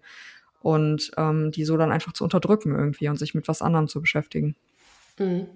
[0.62, 4.00] und ähm, die so dann einfach zu unterdrücken irgendwie und sich mit was anderem zu
[4.00, 4.56] beschäftigen.
[5.18, 5.46] Mhm.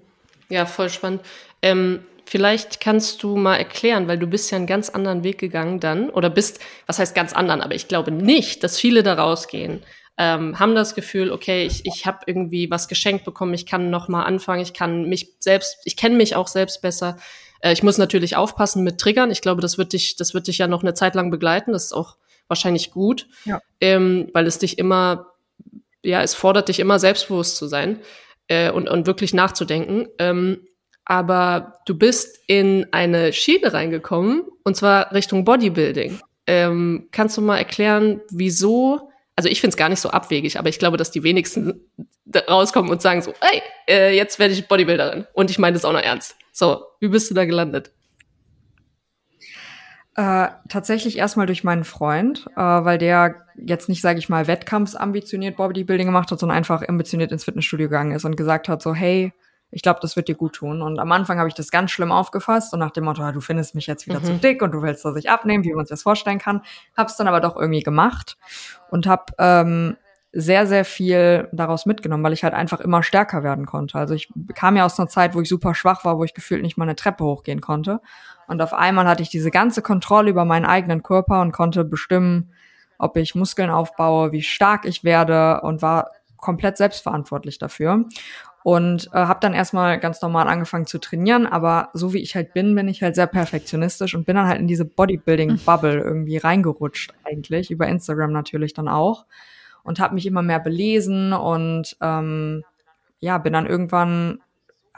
[0.49, 1.23] Ja, voll spannend.
[1.63, 5.81] Ähm, vielleicht kannst du mal erklären, weil du bist ja einen ganz anderen Weg gegangen
[5.81, 9.83] dann oder bist, was heißt ganz anderen, aber ich glaube nicht, dass viele da rausgehen,
[10.17, 14.09] ähm, haben das Gefühl, okay, ich, ich habe irgendwie was geschenkt bekommen, ich kann noch
[14.09, 17.17] mal anfangen, ich kann mich selbst, ich kenne mich auch selbst besser.
[17.61, 19.33] Äh, ich muss natürlich aufpassen mit Triggern.
[19.33, 21.73] Ich glaube, das wird dich, das wird dich ja noch eine Zeit lang begleiten.
[21.73, 22.17] Das ist auch
[22.47, 23.61] wahrscheinlich gut, ja.
[23.81, 25.33] ähm, weil es dich immer,
[26.05, 28.01] ja, es fordert dich immer selbstbewusst zu sein
[28.47, 30.07] äh, und, und wirklich nachzudenken.
[30.19, 30.61] Ähm,
[31.05, 36.21] aber du bist in eine Schiene reingekommen, und zwar Richtung Bodybuilding.
[36.47, 39.11] Ähm, kannst du mal erklären, wieso?
[39.37, 41.81] Also ich finde es gar nicht so abwegig, aber ich glaube, dass die wenigsten
[42.49, 45.27] rauskommen und sagen so, hey, äh, jetzt werde ich Bodybuilderin.
[45.35, 46.37] Und ich meine das auch noch ernst.
[46.53, 47.91] So, wie bist du da gelandet?
[50.17, 55.57] Äh, tatsächlich erstmal durch meinen Freund, äh, weil der jetzt nicht, sage ich mal, wettkampfsambitioniert
[55.57, 59.33] Bodybuilding gemacht hat, sondern einfach ambitioniert ins Fitnessstudio gegangen ist und gesagt hat so, hey,
[59.71, 60.83] ich glaube, das wird dir gut tun.
[60.83, 63.41] Und am Anfang habe ich das ganz schlimm aufgefasst und nach dem Motto, ah, du
[63.41, 64.25] findest mich jetzt wieder mhm.
[64.25, 66.63] zu dick und du willst, dass ich abnehme, wie man sich das vorstellen kann.
[66.97, 68.37] Habe es dann aber doch irgendwie gemacht
[68.91, 69.97] und habe ähm,
[70.33, 73.99] sehr, sehr viel daraus mitgenommen, weil ich halt einfach immer stärker werden konnte.
[73.99, 76.63] Also ich kam ja aus einer Zeit, wo ich super schwach war, wo ich gefühlt
[76.63, 78.01] nicht mal eine Treppe hochgehen konnte.
[78.49, 82.53] Und auf einmal hatte ich diese ganze Kontrolle über meinen eigenen Körper und konnte bestimmen,
[82.99, 88.05] ob ich Muskeln aufbaue, wie stark ich werde und war komplett selbstverantwortlich dafür.
[88.65, 92.55] Und äh, habe dann erstmal ganz normal angefangen zu trainieren, aber so wie ich halt
[92.55, 97.13] bin, bin ich halt sehr perfektionistisch und bin dann halt in diese Bodybuilding-Bubble irgendwie reingerutscht
[97.25, 99.27] eigentlich, über Instagram natürlich dann auch.
[99.83, 102.65] Und habe mich immer mehr belesen und ähm,
[103.21, 104.41] ja, bin dann irgendwann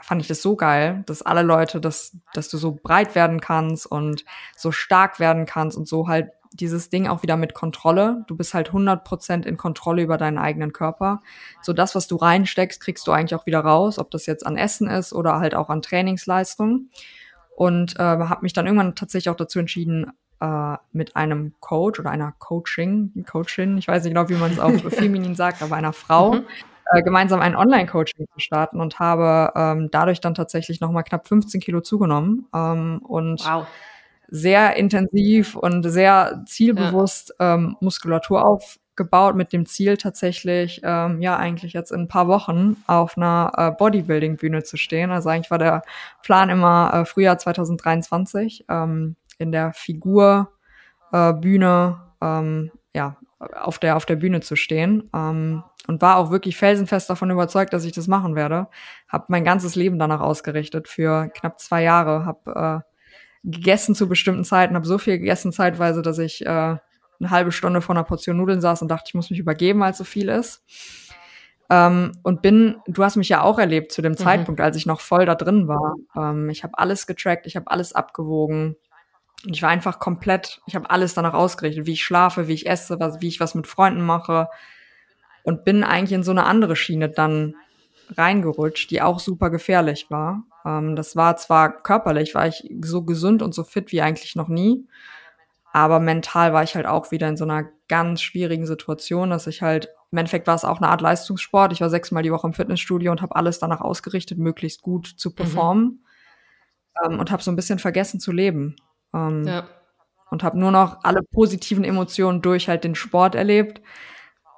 [0.01, 3.85] fand ich das so geil, dass alle Leute, dass, dass du so breit werden kannst
[3.85, 4.25] und
[4.55, 8.23] so stark werden kannst und so halt dieses Ding auch wieder mit Kontrolle.
[8.27, 11.21] Du bist halt 100% in Kontrolle über deinen eigenen Körper.
[11.61, 14.57] So das, was du reinsteckst, kriegst du eigentlich auch wieder raus, ob das jetzt an
[14.57, 16.89] Essen ist oder halt auch an Trainingsleistung.
[17.55, 22.11] Und äh, habe mich dann irgendwann tatsächlich auch dazu entschieden, äh, mit einem Coach oder
[22.11, 25.93] einer Coaching, Coachin, ich weiß nicht genau, wie man es auf feminin sagt, aber einer
[25.93, 26.45] Frau, mhm.
[26.91, 31.61] Äh, gemeinsam ein Online-Coaching zu starten und habe ähm, dadurch dann tatsächlich nochmal knapp 15
[31.61, 33.67] Kilo zugenommen ähm, und wow.
[34.29, 37.55] sehr intensiv und sehr zielbewusst ja.
[37.55, 42.77] ähm, Muskulatur aufgebaut mit dem Ziel tatsächlich, ähm, ja, eigentlich jetzt in ein paar Wochen
[42.87, 45.11] auf einer äh, Bodybuilding-Bühne zu stehen.
[45.11, 45.83] Also eigentlich war der
[46.23, 48.65] Plan immer äh, Frühjahr 2023.
[48.69, 50.51] Ähm, in der Figur
[51.11, 56.31] äh, Bühne ähm, ja auf der auf der Bühne zu stehen ähm, und war auch
[56.31, 58.67] wirklich felsenfest davon überzeugt, dass ich das machen werde.
[59.07, 62.25] Hab mein ganzes Leben danach ausgerichtet für knapp zwei Jahre.
[62.25, 62.79] Hab äh,
[63.43, 66.49] gegessen zu bestimmten Zeiten, habe so viel gegessen zeitweise, dass ich äh,
[67.19, 69.91] eine halbe Stunde vor einer Portion Nudeln saß und dachte, ich muss mich übergeben, weil
[69.91, 70.63] es so viel ist.
[71.69, 74.17] Ähm, und bin, du hast mich ja auch erlebt zu dem mhm.
[74.17, 75.95] Zeitpunkt, als ich noch voll da drin war.
[76.15, 78.75] Ähm, ich habe alles getrackt, ich habe alles abgewogen.
[79.45, 82.67] Und ich war einfach komplett, ich habe alles danach ausgerichtet, wie ich schlafe, wie ich
[82.67, 84.47] esse, was, wie ich was mit Freunden mache.
[85.43, 87.55] Und bin eigentlich in so eine andere Schiene dann
[88.15, 90.43] reingerutscht, die auch super gefährlich war.
[90.65, 94.47] Ähm, das war zwar körperlich, war ich so gesund und so fit wie eigentlich noch
[94.47, 94.85] nie.
[95.73, 99.61] Aber mental war ich halt auch wieder in so einer ganz schwierigen Situation, dass ich
[99.61, 101.71] halt, im Endeffekt war es auch eine Art Leistungssport.
[101.71, 105.29] Ich war sechsmal die Woche im Fitnessstudio und habe alles danach ausgerichtet, möglichst gut zu
[105.29, 105.35] mhm.
[105.35, 105.83] performen.
[105.85, 107.13] Mhm.
[107.13, 108.75] Ähm, und habe so ein bisschen vergessen zu leben.
[109.13, 109.67] Ähm, ja.
[110.29, 113.81] Und habe nur noch alle positiven Emotionen durch halt den Sport erlebt.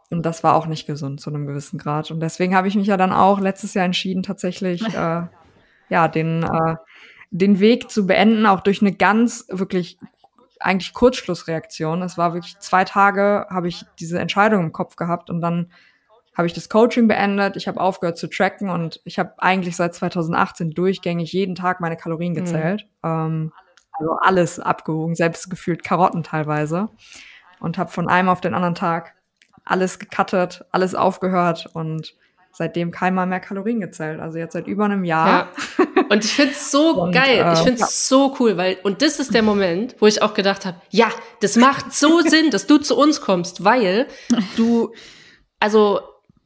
[0.09, 2.09] Und das war auch nicht gesund zu einem gewissen Grad.
[2.09, 5.23] Und deswegen habe ich mich ja dann auch letztes Jahr entschieden, tatsächlich äh,
[5.89, 6.75] ja den äh,
[7.31, 9.99] den Weg zu beenden, auch durch eine ganz wirklich
[10.59, 12.01] eigentlich Kurzschlussreaktion.
[12.01, 15.71] Es war wirklich zwei Tage, habe ich diese Entscheidung im Kopf gehabt und dann
[16.35, 17.55] habe ich das Coaching beendet.
[17.55, 21.97] Ich habe aufgehört zu tracken und ich habe eigentlich seit 2018 durchgängig jeden Tag meine
[21.97, 22.37] Kalorien mhm.
[22.37, 22.87] gezählt.
[23.03, 23.09] Mhm.
[23.09, 23.51] Ähm,
[23.99, 26.89] also alles abgewogen, selbst gefühlt Karotten teilweise.
[27.59, 29.15] Und habe von einem auf den anderen Tag
[29.65, 32.15] alles gecuttet, alles aufgehört und
[32.51, 34.19] seitdem keinmal mehr Kalorien gezählt.
[34.19, 35.49] Also jetzt seit über einem Jahr.
[35.77, 35.85] Ja.
[36.09, 37.43] Und ich find's so und, geil.
[37.45, 37.87] Äh, ich find's ja.
[37.87, 41.09] so cool, weil, und das ist der Moment, wo ich auch gedacht habe, ja,
[41.41, 44.07] das macht so Sinn, dass du zu uns kommst, weil
[44.55, 44.93] du,
[45.59, 46.01] also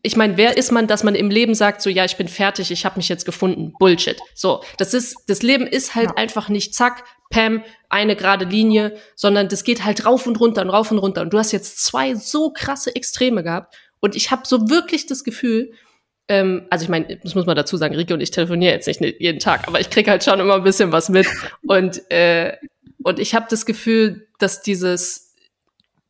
[0.06, 2.72] ich meine, wer ist man, dass man im Leben sagt, so ja, ich bin fertig,
[2.72, 3.72] ich habe mich jetzt gefunden.
[3.80, 4.20] Bullshit.
[4.36, 6.16] So, das ist, das Leben ist halt ja.
[6.18, 10.70] einfach nicht zack, Pam, eine gerade Linie, sondern das geht halt rauf und runter und
[10.70, 11.22] rauf und runter.
[11.22, 13.76] Und du hast jetzt zwei so krasse Extreme gehabt.
[14.01, 15.72] Und ich habe so wirklich das Gefühl,
[16.28, 19.22] ähm, also ich meine, das muss man dazu sagen, Ricky und ich telefonieren jetzt nicht
[19.22, 21.28] jeden Tag, aber ich krieg halt schon immer ein bisschen was mit.
[21.66, 22.58] Und, äh,
[23.06, 25.33] und ich habe das Gefühl, dass dieses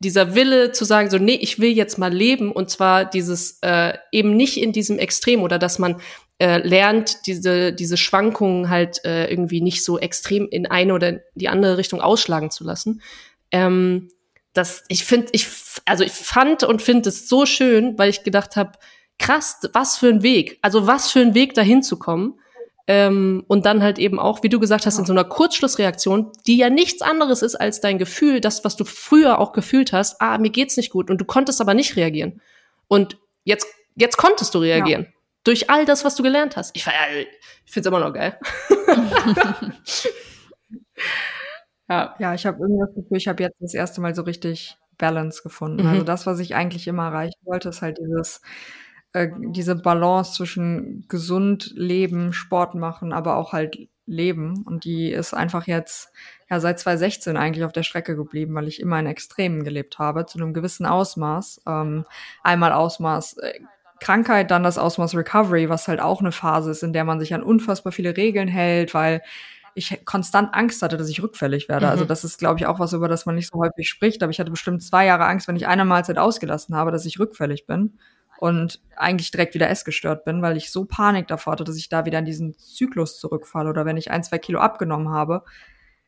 [0.03, 3.93] dieser Wille zu sagen, so, nee, ich will jetzt mal leben und zwar dieses äh,
[4.11, 6.01] eben nicht in diesem Extrem oder dass man
[6.39, 11.47] äh, lernt, diese, diese Schwankungen halt äh, irgendwie nicht so extrem in eine oder die
[11.47, 13.01] andere Richtung ausschlagen zu lassen.
[13.51, 14.09] Ähm,
[14.53, 15.47] das, ich finde, ich,
[15.85, 18.77] also ich fand und finde es so schön, weil ich gedacht habe,
[19.19, 22.39] krass, was für ein Weg, also was für ein Weg dahin zu kommen.
[22.85, 26.57] Ähm, und dann halt eben auch, wie du gesagt hast, in so einer Kurzschlussreaktion, die
[26.57, 30.37] ja nichts anderes ist als dein Gefühl, das, was du früher auch gefühlt hast, ah,
[30.37, 32.41] mir geht's nicht gut und du konntest aber nicht reagieren.
[32.89, 35.03] Und jetzt, jetzt konntest du reagieren.
[35.03, 35.09] Ja.
[35.45, 36.75] Durch all das, was du gelernt hast.
[36.75, 38.37] Ich, ich find's immer noch geil.
[41.89, 42.15] ja.
[42.19, 45.41] ja, ich habe irgendwie das Gefühl, ich habe jetzt das erste Mal so richtig Balance
[45.41, 45.83] gefunden.
[45.83, 45.89] Mhm.
[45.89, 48.41] Also das, was ich eigentlich immer erreichen wollte, ist halt dieses
[49.13, 54.63] äh, diese Balance zwischen gesund leben, Sport machen, aber auch halt leben.
[54.65, 56.11] Und die ist einfach jetzt
[56.49, 60.25] ja seit 2016 eigentlich auf der Strecke geblieben, weil ich immer in Extremen gelebt habe,
[60.25, 61.61] zu einem gewissen Ausmaß.
[61.67, 62.05] Ähm,
[62.43, 63.59] einmal Ausmaß äh,
[63.99, 67.33] Krankheit, dann das Ausmaß Recovery, was halt auch eine Phase ist, in der man sich
[67.33, 69.21] an unfassbar viele Regeln hält, weil
[69.75, 71.87] ich konstant Angst hatte, dass ich rückfällig werde.
[71.87, 72.01] Also mhm.
[72.01, 74.21] Also das ist, glaube ich, auch was, über das man nicht so häufig spricht.
[74.23, 77.19] Aber ich hatte bestimmt zwei Jahre Angst, wenn ich eine Mahlzeit ausgelassen habe, dass ich
[77.19, 77.97] rückfällig bin
[78.43, 82.03] und eigentlich direkt wieder essgestört bin, weil ich so Panik davor hatte, dass ich da
[82.03, 85.43] wieder in diesen Zyklus zurückfalle oder wenn ich ein, zwei Kilo abgenommen habe.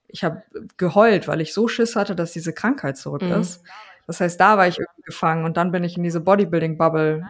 [0.10, 0.44] Ich habe
[0.76, 3.32] geheult, weil ich so Schiss hatte, dass diese Krankheit zurück mhm.
[3.32, 3.64] ist.
[4.06, 7.24] Das heißt, da war ich irgendwie gefangen und dann bin ich in diese Bodybuilding-Bubble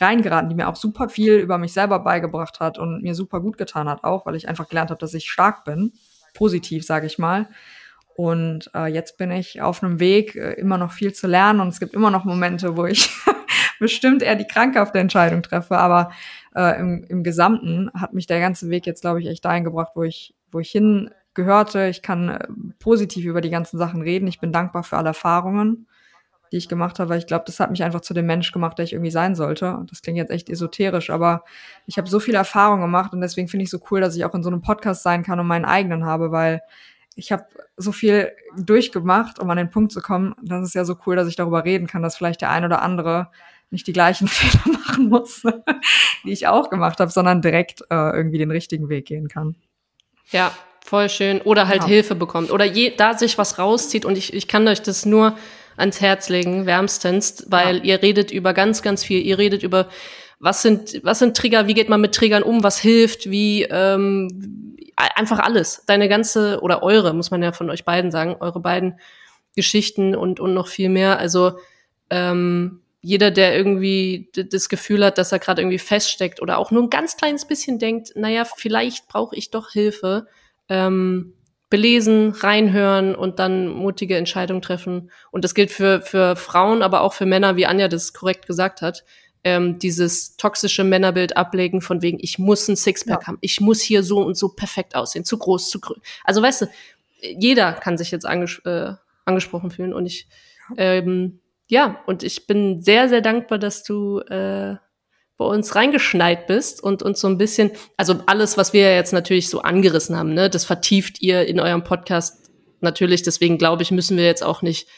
[0.00, 3.58] reingeraten, die mir auch super viel über mich selber beigebracht hat und mir super gut
[3.58, 5.92] getan hat auch, weil ich einfach gelernt habe, dass ich stark bin.
[6.34, 7.48] Positiv, sage ich mal.
[8.14, 11.68] Und äh, jetzt bin ich auf einem Weg, äh, immer noch viel zu lernen und
[11.68, 13.10] es gibt immer noch Momente, wo ich
[13.78, 15.76] bestimmt eher die krankhafte Entscheidung treffe.
[15.78, 16.10] Aber
[16.54, 19.92] äh, im, im Gesamten hat mich der ganze Weg jetzt, glaube ich, echt dahin gebracht,
[19.94, 21.88] wo ich, wo ich hingehörte.
[21.88, 22.46] Ich kann äh,
[22.78, 24.28] positiv über die ganzen Sachen reden.
[24.28, 25.86] Ich bin dankbar für alle Erfahrungen
[26.52, 28.78] die ich gemacht habe, weil ich glaube, das hat mich einfach zu dem Mensch gemacht,
[28.78, 29.84] der ich irgendwie sein sollte.
[29.88, 31.44] Das klingt jetzt echt esoterisch, aber
[31.86, 34.34] ich habe so viel Erfahrung gemacht und deswegen finde ich so cool, dass ich auch
[34.34, 36.62] in so einem Podcast sein kann und meinen eigenen habe, weil
[37.14, 37.46] ich habe
[37.76, 40.34] so viel durchgemacht, um an den Punkt zu kommen.
[40.42, 42.82] Das ist ja so cool, dass ich darüber reden kann, dass vielleicht der ein oder
[42.82, 43.30] andere
[43.70, 45.42] nicht die gleichen Fehler machen muss,
[46.24, 49.56] die ich auch gemacht habe, sondern direkt äh, irgendwie den richtigen Weg gehen kann.
[50.30, 50.52] Ja,
[50.84, 51.40] voll schön.
[51.42, 51.88] Oder halt ja.
[51.88, 52.50] Hilfe bekommt.
[52.50, 55.36] Oder je, da sich was rauszieht und ich, ich kann euch das nur
[55.76, 57.84] ans Herz legen, wärmstens, weil ja.
[57.84, 59.20] ihr redet über ganz, ganz viel.
[59.20, 59.88] Ihr redet über,
[60.38, 64.76] was sind, was sind Trigger, wie geht man mit Triggern um, was hilft, wie, ähm,
[64.96, 65.84] einfach alles.
[65.86, 68.98] Deine ganze, oder eure, muss man ja von euch beiden sagen, eure beiden
[69.54, 71.18] Geschichten und, und noch viel mehr.
[71.18, 71.58] Also,
[72.10, 76.82] ähm, jeder, der irgendwie das Gefühl hat, dass er gerade irgendwie feststeckt oder auch nur
[76.82, 80.26] ein ganz kleines bisschen denkt, naja, vielleicht brauche ich doch Hilfe,
[80.68, 81.32] ähm,
[81.70, 85.12] belesen, reinhören und dann mutige Entscheidungen treffen.
[85.30, 88.82] Und das gilt für, für Frauen, aber auch für Männer, wie Anja das korrekt gesagt
[88.82, 89.04] hat.
[89.44, 93.26] Ähm, dieses toxische Männerbild ablegen von wegen, ich muss ein Sixpack ja.
[93.28, 96.02] haben, ich muss hier so und so perfekt aussehen, zu groß, zu grün.
[96.24, 96.66] Also weißt du,
[97.20, 98.94] jeder kann sich jetzt anges äh,
[99.24, 100.26] angesprochen fühlen und ich,
[100.76, 101.38] ähm,
[101.68, 104.76] ja, und ich bin sehr, sehr dankbar, dass du äh,
[105.36, 109.50] bei uns reingeschneit bist und uns so ein bisschen, also alles, was wir jetzt natürlich
[109.50, 112.50] so angerissen haben, ne, das vertieft ihr in eurem Podcast
[112.80, 113.22] natürlich.
[113.22, 114.88] Deswegen glaube ich, müssen wir jetzt auch nicht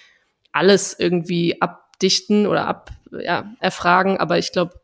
[0.53, 4.19] alles irgendwie abdichten oder ab, ja, erfragen.
[4.19, 4.81] Aber ich glaube,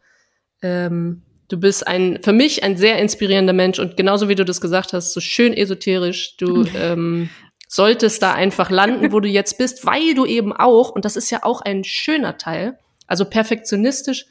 [0.63, 4.61] ähm, du bist ein, für mich ein sehr inspirierender Mensch und genauso wie du das
[4.61, 7.31] gesagt hast, so schön esoterisch, du, ähm,
[7.75, 11.31] solltest da einfach landen, wo du jetzt bist, weil du eben auch, und das ist
[11.31, 14.27] ja auch ein schöner Teil, also perfektionistisch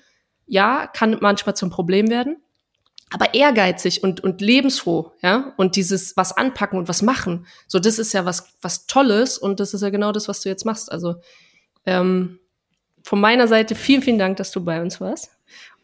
[0.45, 2.37] ja, kann manchmal zum Problem werden,
[3.11, 7.99] aber ehrgeizig und, und lebensfroh, ja, und dieses was anpacken und was machen, so das
[7.99, 10.89] ist ja was, was Tolles und das ist ja genau das, was du jetzt machst.
[10.89, 11.15] Also
[11.85, 12.39] ähm,
[13.03, 15.31] von meiner Seite vielen, vielen Dank, dass du bei uns warst.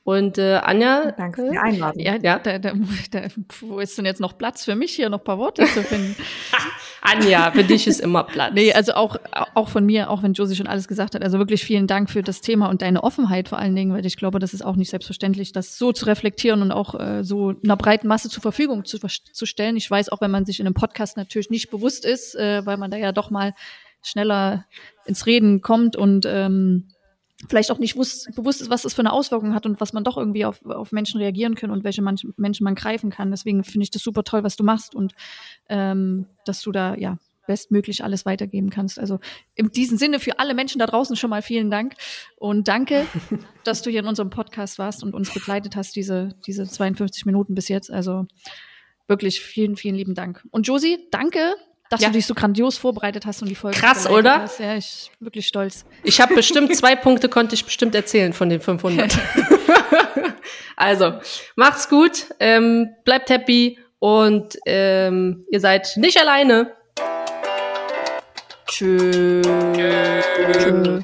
[0.05, 1.11] Und äh, Anja.
[1.11, 2.01] Danke für die Einladung.
[2.01, 3.27] Ja, ja da, da, da,
[3.59, 6.15] wo ist denn jetzt noch Platz für mich hier noch ein paar Worte zu finden?
[7.01, 8.53] Anja, für dich ist immer Platz.
[8.53, 9.15] Nee, also auch,
[9.53, 11.23] auch von mir, auch wenn Josie schon alles gesagt hat.
[11.23, 14.17] Also wirklich vielen Dank für das Thema und deine Offenheit vor allen Dingen, weil ich
[14.17, 17.77] glaube, das ist auch nicht selbstverständlich, das so zu reflektieren und auch äh, so einer
[17.77, 19.77] breiten Masse zur Verfügung zu, zu stellen.
[19.77, 22.77] Ich weiß auch, wenn man sich in einem Podcast natürlich nicht bewusst ist, äh, weil
[22.77, 23.53] man da ja doch mal
[24.01, 24.65] schneller
[25.05, 26.89] ins Reden kommt und ähm,
[27.47, 30.03] vielleicht auch nicht wusst, bewusst ist, was das für eine Auswirkung hat und was man
[30.03, 33.31] doch irgendwie auf, auf Menschen reagieren kann und welche manch, Menschen man greifen kann.
[33.31, 35.13] Deswegen finde ich das super toll, was du machst und
[35.69, 37.17] ähm, dass du da ja
[37.47, 38.99] bestmöglich alles weitergeben kannst.
[38.99, 39.19] Also
[39.55, 41.95] in diesem Sinne für alle Menschen da draußen schon mal vielen Dank
[42.35, 43.07] und danke,
[43.63, 47.55] dass du hier in unserem Podcast warst und uns begleitet hast, diese, diese 52 Minuten
[47.55, 47.89] bis jetzt.
[47.89, 48.27] Also
[49.07, 50.45] wirklich vielen, vielen lieben Dank.
[50.51, 51.55] Und Josie, danke,
[51.89, 52.07] dass ja.
[52.09, 53.77] du dich so grandios vorbereitet hast und die Folge.
[53.77, 54.41] Krass, oder?
[54.41, 54.59] Hast.
[54.59, 55.85] Ja, ich bin wirklich stolz.
[56.03, 59.17] Ich habe bestimmt zwei Punkte konnte ich bestimmt erzählen von den 500.
[60.75, 61.15] also
[61.55, 66.73] macht's gut, ähm, bleibt happy und ähm, ihr seid nicht alleine.
[68.67, 69.45] Tschüss.
[70.51, 71.03] Tschüss.